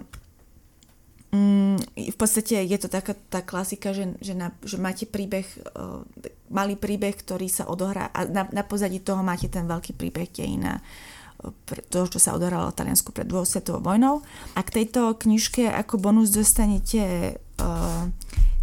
v 1.96 2.16
podstate 2.16 2.62
je 2.64 2.78
to 2.78 2.88
taká 2.88 3.12
tá 3.28 3.42
klasika, 3.42 3.90
že, 3.90 4.14
že, 4.22 4.32
na, 4.32 4.54
že 4.62 4.78
máte 4.78 5.04
príbeh, 5.04 5.44
uh, 5.74 6.06
malý 6.48 6.78
príbeh, 6.78 7.12
ktorý 7.12 7.50
sa 7.50 7.66
odohrá 7.66 8.08
a 8.14 8.24
na, 8.24 8.46
na 8.54 8.62
pozadí 8.62 9.02
toho 9.02 9.20
máte 9.26 9.50
ten 9.50 9.66
veľký 9.66 9.98
príbeh 9.98 10.30
dejina 10.30 10.78
uh, 10.78 11.52
toho, 11.90 12.06
čo 12.08 12.22
sa 12.22 12.32
odohralo 12.32 12.70
v 12.72 12.78
Taliansku 12.78 13.10
pred 13.10 13.26
druhou 13.26 13.44
svetovou 13.44 13.82
vojnou. 13.82 14.22
A 14.54 14.60
k 14.62 14.82
tejto 14.82 15.18
knižke 15.18 15.66
ako 15.68 15.98
bonus 16.00 16.32
dostanete 16.32 17.36
uh, 17.60 18.06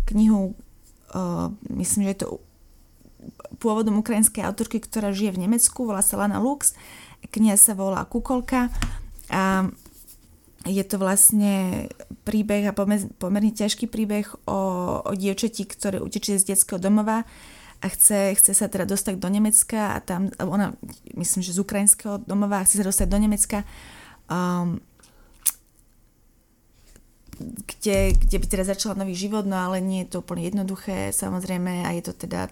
knihu, 0.10 0.56
uh, 1.14 1.52
myslím, 1.68 2.10
že 2.10 2.12
je 2.16 2.22
to 2.26 2.30
pôvodom 3.60 4.02
ukrajinskej 4.02 4.44
autorky, 4.44 4.82
ktorá 4.84 5.16
žije 5.16 5.36
v 5.36 5.48
Nemecku, 5.48 5.88
volá 5.88 6.04
sa 6.04 6.20
Lana 6.20 6.42
Lux. 6.42 6.76
Kniha 7.24 7.56
sa 7.56 7.72
volá 7.78 8.04
Kukolka. 8.04 8.68
A 9.32 9.72
je 10.64 10.84
to 10.88 10.96
vlastne 10.96 11.88
príbeh 12.24 12.72
a 12.72 12.76
pomerne 13.20 13.52
ťažký 13.52 13.92
príbeh 13.92 14.32
o, 14.48 14.60
o 15.04 15.12
dievčati, 15.12 15.68
ktoré 15.68 16.00
utečie 16.00 16.40
z 16.40 16.56
detského 16.56 16.80
domova 16.80 17.28
a 17.84 17.86
chce, 17.92 18.32
chce 18.40 18.56
sa 18.56 18.72
teda 18.72 18.88
dostať 18.88 19.20
do 19.20 19.28
Nemecka 19.28 19.96
a 19.96 20.00
tam, 20.00 20.32
ona, 20.40 20.72
myslím, 21.20 21.44
že 21.44 21.52
z 21.52 21.60
ukrajinského 21.60 22.24
domova 22.24 22.64
a 22.64 22.66
chce 22.66 22.80
sa 22.80 22.88
dostať 22.88 23.08
do 23.12 23.20
Nemecka, 23.20 23.68
um, 24.32 24.80
kde, 27.44 28.16
kde 28.16 28.38
by 28.40 28.46
teda 28.48 28.64
začala 28.64 29.04
nový 29.04 29.20
život, 29.20 29.44
no 29.44 29.60
ale 29.60 29.84
nie 29.84 30.08
je 30.08 30.16
to 30.16 30.24
úplne 30.24 30.48
jednoduché, 30.48 31.12
samozrejme, 31.12 31.84
a 31.84 31.92
je 31.92 32.04
to 32.08 32.14
teda 32.16 32.48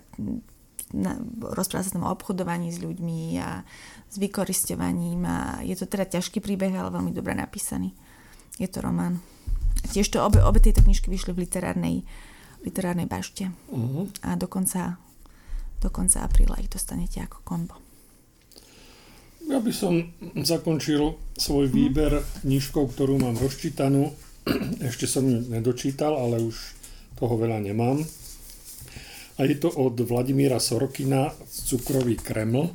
na, 0.92 1.16
rozpráva 1.40 1.88
sa 1.88 1.96
tam 1.96 2.04
o 2.04 2.12
obchodovaní 2.12 2.68
s 2.76 2.84
ľuďmi 2.84 3.40
a 3.40 3.64
s 4.12 4.20
vykoristovaním 4.20 5.24
a 5.24 5.64
je 5.64 5.72
to 5.80 5.88
teda 5.88 6.04
ťažký 6.04 6.44
príbeh, 6.44 6.76
ale 6.76 6.92
veľmi 6.92 7.16
dobre 7.16 7.32
napísaný. 7.32 7.96
Je 8.60 8.68
to 8.68 8.84
román. 8.84 9.24
Tiež 9.88 10.12
to 10.12 10.20
obe, 10.20 10.44
obe 10.44 10.60
tieto 10.60 10.84
knižky 10.84 11.08
vyšli 11.08 11.32
v 11.32 11.48
literárnej, 11.48 12.04
literárnej 12.68 13.08
bašte. 13.08 13.50
Uh-huh. 13.72 14.12
A 14.28 14.36
do 14.36 14.52
konca, 14.52 15.00
do 15.80 15.88
konca 15.88 16.28
apríla 16.28 16.60
ich 16.60 16.68
dostanete 16.68 17.24
ako 17.24 17.40
kombo. 17.48 17.76
Ja 19.48 19.58
by 19.58 19.74
som 19.74 20.14
zakončil 20.38 21.18
svoj 21.34 21.72
mhm. 21.72 21.74
výber 21.74 22.12
knižkou, 22.44 22.92
ktorú 22.92 23.16
mám 23.18 23.40
rozčítanú. 23.40 24.12
Ešte 24.92 25.08
som 25.08 25.24
ju 25.24 25.40
nedočítal, 25.48 26.14
ale 26.14 26.44
už 26.44 26.56
toho 27.16 27.40
veľa 27.40 27.64
nemám. 27.64 28.04
A 29.40 29.48
je 29.48 29.58
to 29.58 29.74
od 29.74 29.98
Vladimíra 30.06 30.62
Sorokina 30.62 31.34
Cukrový 31.50 32.20
Kreml 32.20 32.70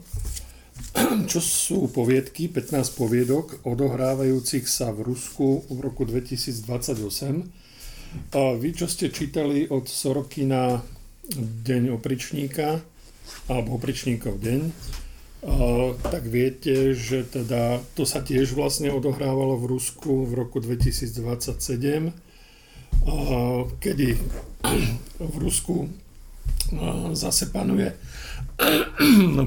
čo 1.31 1.41
sú 1.41 1.79
poviedky, 1.93 2.49
15 2.49 2.97
poviedok 2.97 3.69
odohrávajúcich 3.69 4.65
sa 4.65 4.93
v 4.93 5.13
Rusku 5.13 5.69
v 5.69 5.79
roku 5.85 6.09
2028. 6.09 8.33
A 8.33 8.57
vy, 8.57 8.69
čo 8.73 8.89
ste 8.89 9.13
čítali 9.13 9.69
od 9.69 9.85
Sorokina 9.85 10.81
Deň 11.37 11.93
opričníka, 11.93 12.81
alebo 13.51 13.77
opričníkov 13.77 14.39
deň, 14.39 14.61
tak 16.07 16.23
viete, 16.27 16.95
že 16.95 17.27
teda 17.27 17.83
to 17.99 18.07
sa 18.07 18.23
tiež 18.23 18.55
vlastne 18.55 18.95
odohrávalo 18.95 19.59
v 19.59 19.75
Rusku 19.75 20.27
v 20.27 20.33
roku 20.39 20.63
2027, 20.63 22.07
a, 22.07 22.11
kedy 23.83 24.09
v 25.35 25.37
Rusku 25.43 25.91
zase 27.15 27.51
panuje 27.51 27.91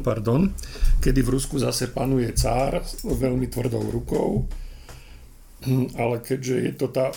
pardon, 0.05 0.53
kedy 1.01 1.19
v 1.25 1.33
Rusku 1.33 1.57
zase 1.57 1.89
panuje 1.89 2.29
cár 2.37 2.85
s 2.85 3.01
veľmi 3.03 3.49
tvrdou 3.49 3.83
rukou, 3.89 4.45
ale 5.97 6.15
keďže 6.21 6.55
je 6.55 6.73
to 6.77 6.87
tá 6.93 7.11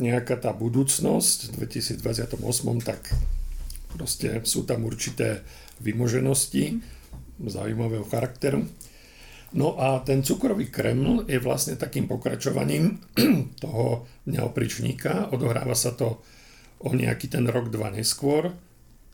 nejaká 0.00 0.40
tá 0.40 0.56
budúcnosť 0.56 1.52
v 1.52 1.68
2028, 1.68 2.40
tak 2.80 3.12
proste 3.92 4.40
sú 4.48 4.64
tam 4.64 4.88
určité 4.88 5.44
vymoženosti 5.84 6.80
zaujímavého 7.40 8.04
charakteru. 8.08 8.64
No 9.50 9.74
a 9.76 9.98
ten 10.06 10.22
cukrový 10.22 10.70
Kreml 10.70 11.26
je 11.26 11.42
vlastne 11.42 11.74
takým 11.74 12.06
pokračovaním 12.06 13.02
toho 13.62 14.06
dňa 14.24 14.40
opričníka. 14.46 15.28
Odohráva 15.34 15.74
sa 15.74 15.90
to 15.92 16.22
o 16.80 16.90
nejaký 16.94 17.28
ten 17.28 17.44
rok, 17.50 17.68
dva 17.68 17.90
neskôr 17.90 18.54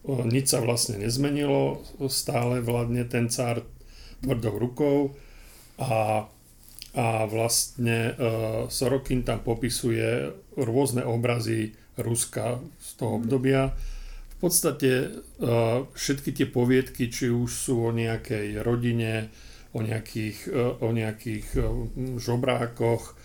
nič 0.06 0.54
sa 0.54 0.62
vlastne 0.62 1.02
nezmenilo, 1.02 1.82
stále 2.06 2.62
vládne 2.62 3.02
ten 3.10 3.26
cár 3.26 3.66
tvrdou 4.22 4.54
rukou 4.56 4.98
a, 5.82 6.24
a 6.94 7.06
vlastne 7.26 8.14
Sorokin 8.70 9.26
tam 9.26 9.42
popisuje 9.42 10.30
rôzne 10.56 11.02
obrazy 11.02 11.74
Ruska 11.98 12.62
z 12.78 12.90
toho 12.96 13.18
obdobia. 13.18 13.74
V 14.36 14.36
podstate 14.46 15.16
všetky 15.96 16.30
tie 16.32 16.46
poviedky, 16.46 17.08
či 17.08 17.32
už 17.32 17.50
sú 17.50 17.88
o 17.88 17.90
nejakej 17.90 18.60
rodine, 18.60 19.32
o 19.72 19.80
nejakých, 19.80 20.52
o 20.80 20.88
nejakých 20.92 21.46
žobrákoch, 22.20 23.16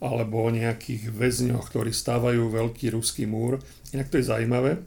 alebo 0.00 0.48
o 0.48 0.50
nejakých 0.52 1.12
väzňoch, 1.12 1.68
ktorí 1.68 1.92
stávajú 1.92 2.48
veľký 2.48 2.96
ruský 2.96 3.28
múr. 3.28 3.60
Inak 3.92 4.08
to 4.08 4.16
je 4.16 4.28
zaujímavé, 4.28 4.80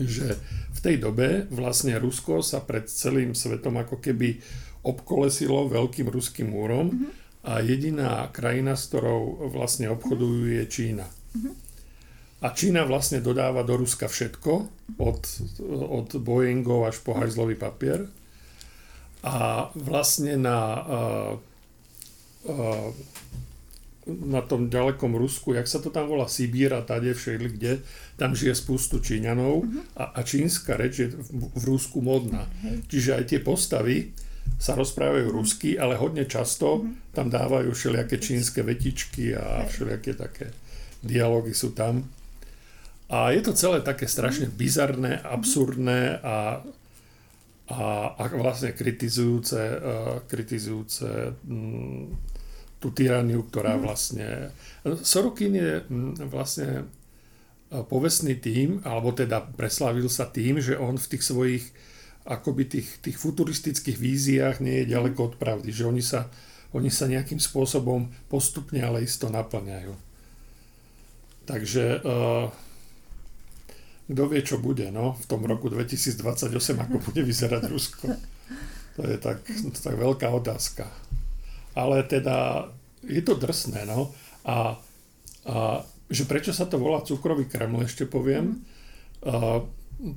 že 0.00 0.36
v 0.76 0.78
tej 0.84 0.96
dobe 1.00 1.48
vlastne 1.48 1.96
Rusko 1.96 2.44
sa 2.44 2.60
pred 2.60 2.84
celým 2.88 3.32
svetom 3.32 3.80
ako 3.80 4.00
keby 4.00 4.40
obkolesilo 4.86 5.66
veľkým 5.66 6.06
ruským 6.06 6.52
múrom 6.52 6.92
mm-hmm. 6.92 7.10
a 7.48 7.52
jediná 7.64 8.10
krajina, 8.30 8.78
s 8.78 8.92
ktorou 8.92 9.50
vlastne 9.50 9.90
obchodujú, 9.90 10.62
je 10.62 10.64
Čína. 10.70 11.06
Mm-hmm. 11.06 11.54
A 12.44 12.46
Čína 12.52 12.84
vlastne 12.84 13.24
dodáva 13.24 13.64
do 13.64 13.80
Ruska 13.80 14.06
všetko, 14.06 14.52
od, 15.00 15.20
od 15.72 16.08
Boeingov 16.20 16.86
až 16.86 17.00
po 17.00 17.16
hajzlový 17.16 17.56
papier. 17.56 18.06
A 19.26 19.66
vlastne 19.74 20.38
na 20.38 20.58
uh, 20.60 21.32
uh, 22.46 22.92
na 24.06 24.38
tom 24.38 24.70
ďalekom 24.70 25.18
Rusku, 25.18 25.58
jak 25.58 25.66
sa 25.66 25.82
to 25.82 25.90
tam 25.90 26.06
volá, 26.06 26.30
Sibír 26.30 26.70
a 26.70 26.86
tade 26.86 27.10
všeli 27.10 27.50
kde, 27.58 27.82
tam 28.14 28.38
žije 28.38 28.54
spustu 28.54 29.02
Číňanov 29.02 29.66
uh-huh. 29.66 29.98
a, 29.98 30.14
a 30.14 30.20
čínska 30.22 30.78
reč 30.78 31.02
je 31.02 31.08
v, 31.10 31.50
v 31.50 31.62
Rusku 31.66 31.98
modná. 31.98 32.46
Uh-huh. 32.46 32.78
Čiže 32.86 33.18
aj 33.18 33.24
tie 33.34 33.40
postavy 33.42 34.14
sa 34.62 34.78
rozprávajú 34.78 35.26
uh-huh. 35.26 35.38
rusky, 35.42 35.74
ale 35.74 35.98
hodne 35.98 36.22
často 36.22 36.86
uh-huh. 36.86 37.10
tam 37.10 37.26
dávajú 37.34 37.74
všelijaké 37.74 38.22
čínske 38.22 38.62
vetičky 38.62 39.34
a 39.34 39.66
všelijaké 39.66 40.14
také 40.14 40.54
dialógy 41.02 41.50
sú 41.50 41.74
tam. 41.74 42.06
A 43.10 43.34
je 43.34 43.42
to 43.42 43.58
celé 43.58 43.82
také 43.82 44.06
strašne 44.06 44.50
bizarné, 44.50 45.18
absurdné 45.22 46.18
a, 46.22 46.62
a, 47.70 47.82
a 48.18 48.22
vlastne 48.34 48.74
kritizujúce, 48.74 49.62
uh, 49.62 49.78
kritizujúce 50.26 51.38
mm, 51.46 52.34
tú 52.80 52.92
tyraniu, 52.92 53.46
ktorá 53.48 53.76
mhm. 53.76 53.82
vlastne... 53.82 54.28
Sorokin 54.84 55.52
je 55.56 55.72
mm, 55.82 56.30
vlastne 56.30 56.84
e, 57.72 57.82
povestný 57.82 58.36
tým, 58.38 58.84
alebo 58.84 59.10
teda 59.10 59.42
preslávil 59.56 60.06
sa 60.12 60.28
tým, 60.28 60.60
že 60.60 60.76
on 60.76 61.00
v 61.00 61.10
tých 61.16 61.24
svojich 61.24 61.64
akoby 62.26 62.66
tých, 62.66 62.88
tých 63.00 63.16
futuristických 63.22 63.98
víziách 63.98 64.56
nie 64.58 64.82
je 64.82 64.92
ďaleko 64.98 65.20
od 65.30 65.34
pravdy, 65.38 65.70
že 65.70 65.86
oni 65.86 66.02
sa, 66.02 66.26
oni 66.74 66.90
sa 66.90 67.06
nejakým 67.06 67.38
spôsobom 67.38 68.10
postupne, 68.26 68.82
ale 68.82 69.06
isto 69.06 69.30
naplňajú. 69.30 69.94
Takže 71.46 72.02
uh, 72.02 72.50
kto 74.10 74.22
vie, 74.26 74.42
čo 74.42 74.58
bude 74.58 74.90
no, 74.90 75.14
v 75.14 75.26
tom 75.30 75.46
roku 75.46 75.70
2028, 75.70 76.50
ako 76.82 76.96
bude 77.06 77.22
vyzerať 77.22 77.62
Rusko. 77.70 78.10
To 78.98 79.06
je 79.06 79.22
tak, 79.22 79.46
tak 79.78 79.94
veľká 79.94 80.26
otázka 80.26 80.90
ale 81.76 82.02
teda 82.08 82.68
je 83.04 83.22
to 83.22 83.36
drsné, 83.36 83.84
no. 83.84 84.10
A, 84.48 84.80
a 85.46 85.84
že 86.08 86.24
prečo 86.24 86.56
sa 86.56 86.64
to 86.64 86.80
volá 86.80 87.04
cukrový 87.04 87.44
kreml, 87.44 87.84
ešte 87.84 88.08
poviem, 88.08 88.64
a, 89.22 89.60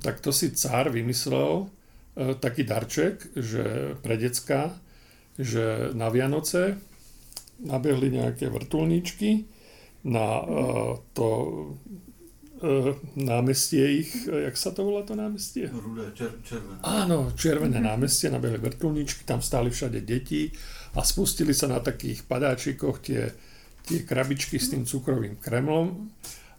tak 0.00 0.24
to 0.24 0.32
si 0.32 0.52
cár 0.52 0.92
vymyslel 0.92 1.64
e, 1.64 2.34
taký 2.36 2.64
darček, 2.64 3.32
že 3.36 3.96
pre 4.04 4.16
decka, 4.20 4.76
že 5.40 5.92
na 5.96 6.12
Vianoce 6.12 6.76
nabehli 7.60 8.12
nejaké 8.12 8.48
vrtulníčky 8.52 9.48
na 10.04 10.26
e, 10.40 10.46
to 11.16 11.28
námestie 13.16 14.04
ich, 14.04 14.28
e, 14.28 14.48
jak 14.48 14.56
sa 14.56 14.70
to 14.70 14.84
volá 14.84 15.00
to 15.02 15.16
námestie? 15.16 15.68
Rudé, 15.72 16.12
čer, 16.12 16.36
červené. 16.44 16.80
Áno, 16.84 17.32
červené 17.32 17.80
námestie, 17.80 18.28
nabehli 18.28 18.60
vrtulníčky, 18.60 19.24
tam 19.24 19.40
stáli 19.40 19.72
všade 19.72 20.04
deti 20.04 20.52
a 20.96 21.00
spustili 21.00 21.56
sa 21.56 21.72
na 21.72 21.80
takých 21.80 22.28
padáčikoch 22.28 23.00
tie, 23.00 23.32
tie 23.88 24.04
krabičky 24.04 24.60
s 24.60 24.72
tým 24.72 24.84
cukrovým 24.84 25.40
kremlom 25.40 26.12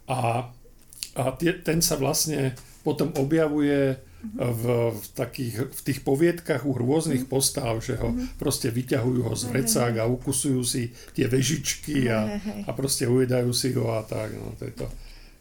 a, 0.09 0.49
a 1.17 1.23
tie, 1.37 1.53
ten 1.61 1.85
sa 1.85 2.01
vlastne 2.01 2.57
potom 2.81 3.13
objavuje 3.13 4.01
v, 4.21 4.63
v, 4.93 5.03
takých, 5.17 5.55
v 5.73 5.79
tých 5.81 5.99
poviedkach 6.05 6.65
u 6.65 6.77
rôznych 6.77 7.25
postav, 7.25 7.81
že 7.81 7.97
ho 7.97 8.13
proste 8.37 8.69
vyťahujú 8.69 9.21
ho 9.25 9.33
z 9.33 9.43
vrecák 9.49 9.93
a 9.97 10.05
ukusujú 10.05 10.61
si 10.61 10.93
tie 11.17 11.25
vežičky 11.25 12.05
a, 12.09 12.37
a 12.65 12.71
proste 12.77 13.09
ujedajú 13.09 13.49
si 13.49 13.73
ho 13.73 13.89
a 13.97 14.05
tak. 14.05 14.37
No, 14.37 14.53
to 14.57 14.69
je 14.69 14.73
to. 14.77 14.87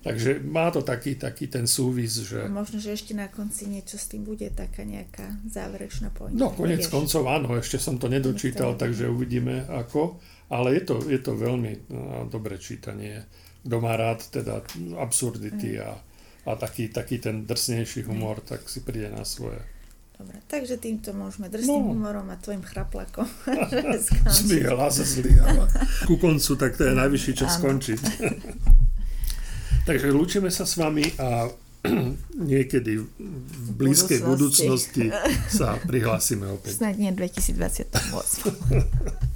Takže 0.00 0.40
má 0.40 0.72
to 0.72 0.80
taký, 0.80 1.20
taký 1.20 1.52
ten 1.52 1.68
súvis, 1.68 2.24
že... 2.24 2.48
Možno, 2.48 2.80
že 2.80 2.96
ešte 2.96 3.12
na 3.12 3.28
konci 3.28 3.68
niečo 3.68 4.00
s 4.00 4.08
tým 4.08 4.24
bude, 4.24 4.48
taká 4.48 4.80
nejaká 4.80 5.28
záverečná 5.44 6.08
pointa. 6.08 6.40
No, 6.40 6.56
konec 6.56 6.88
koncov 6.88 7.28
áno, 7.28 7.52
ešte 7.60 7.76
som 7.76 8.00
to 8.00 8.08
nedočítal, 8.08 8.80
takže 8.80 9.12
uvidíme 9.12 9.68
ako. 9.68 10.16
Ale 10.48 10.80
je 10.80 10.82
to, 10.88 10.96
je 11.04 11.20
to 11.20 11.36
veľmi 11.36 11.92
no, 11.92 12.24
dobré 12.32 12.56
čítanie. 12.56 13.28
Kto 13.60 13.76
má 13.76 13.92
rád 13.92 14.24
teda 14.32 14.64
absurdity 14.96 15.76
a, 15.84 15.92
a 16.48 16.50
taký, 16.56 16.88
taký 16.88 17.20
ten 17.20 17.44
drsnejší 17.44 18.08
humor, 18.08 18.40
tak 18.40 18.64
si 18.72 18.80
príde 18.80 19.12
na 19.12 19.28
svoje. 19.28 19.60
Dobre, 20.16 20.40
takže 20.48 20.80
týmto 20.80 21.12
môžeme 21.12 21.52
drsným 21.52 21.80
no. 21.80 21.92
humorom 21.92 22.28
a 22.32 22.40
tvojim 22.40 22.64
chraplakom. 22.64 23.28
Zlý 24.48 24.64
hlas, 24.68 24.96
zlý, 25.00 25.32
ale 25.44 25.64
ku 26.08 26.16
koncu 26.16 26.56
tak 26.56 26.76
to 26.76 26.88
je 26.88 26.92
najvyšší 26.96 27.32
čas 27.36 27.60
skončiť. 27.60 28.00
Takže 29.90 30.06
lúčime 30.14 30.54
sa 30.54 30.62
s 30.62 30.78
vami 30.78 31.02
a 31.18 31.50
niekedy 32.54 33.02
v 33.02 33.68
blízkej 33.74 34.22
budúcnosti, 34.22 35.10
budúcnosti 35.10 35.50
sa 35.50 35.82
prihlásime 35.82 36.46
opäť. 36.46 36.78
Snad 36.78 36.94
nie 36.94 37.10
2028. 37.10 37.90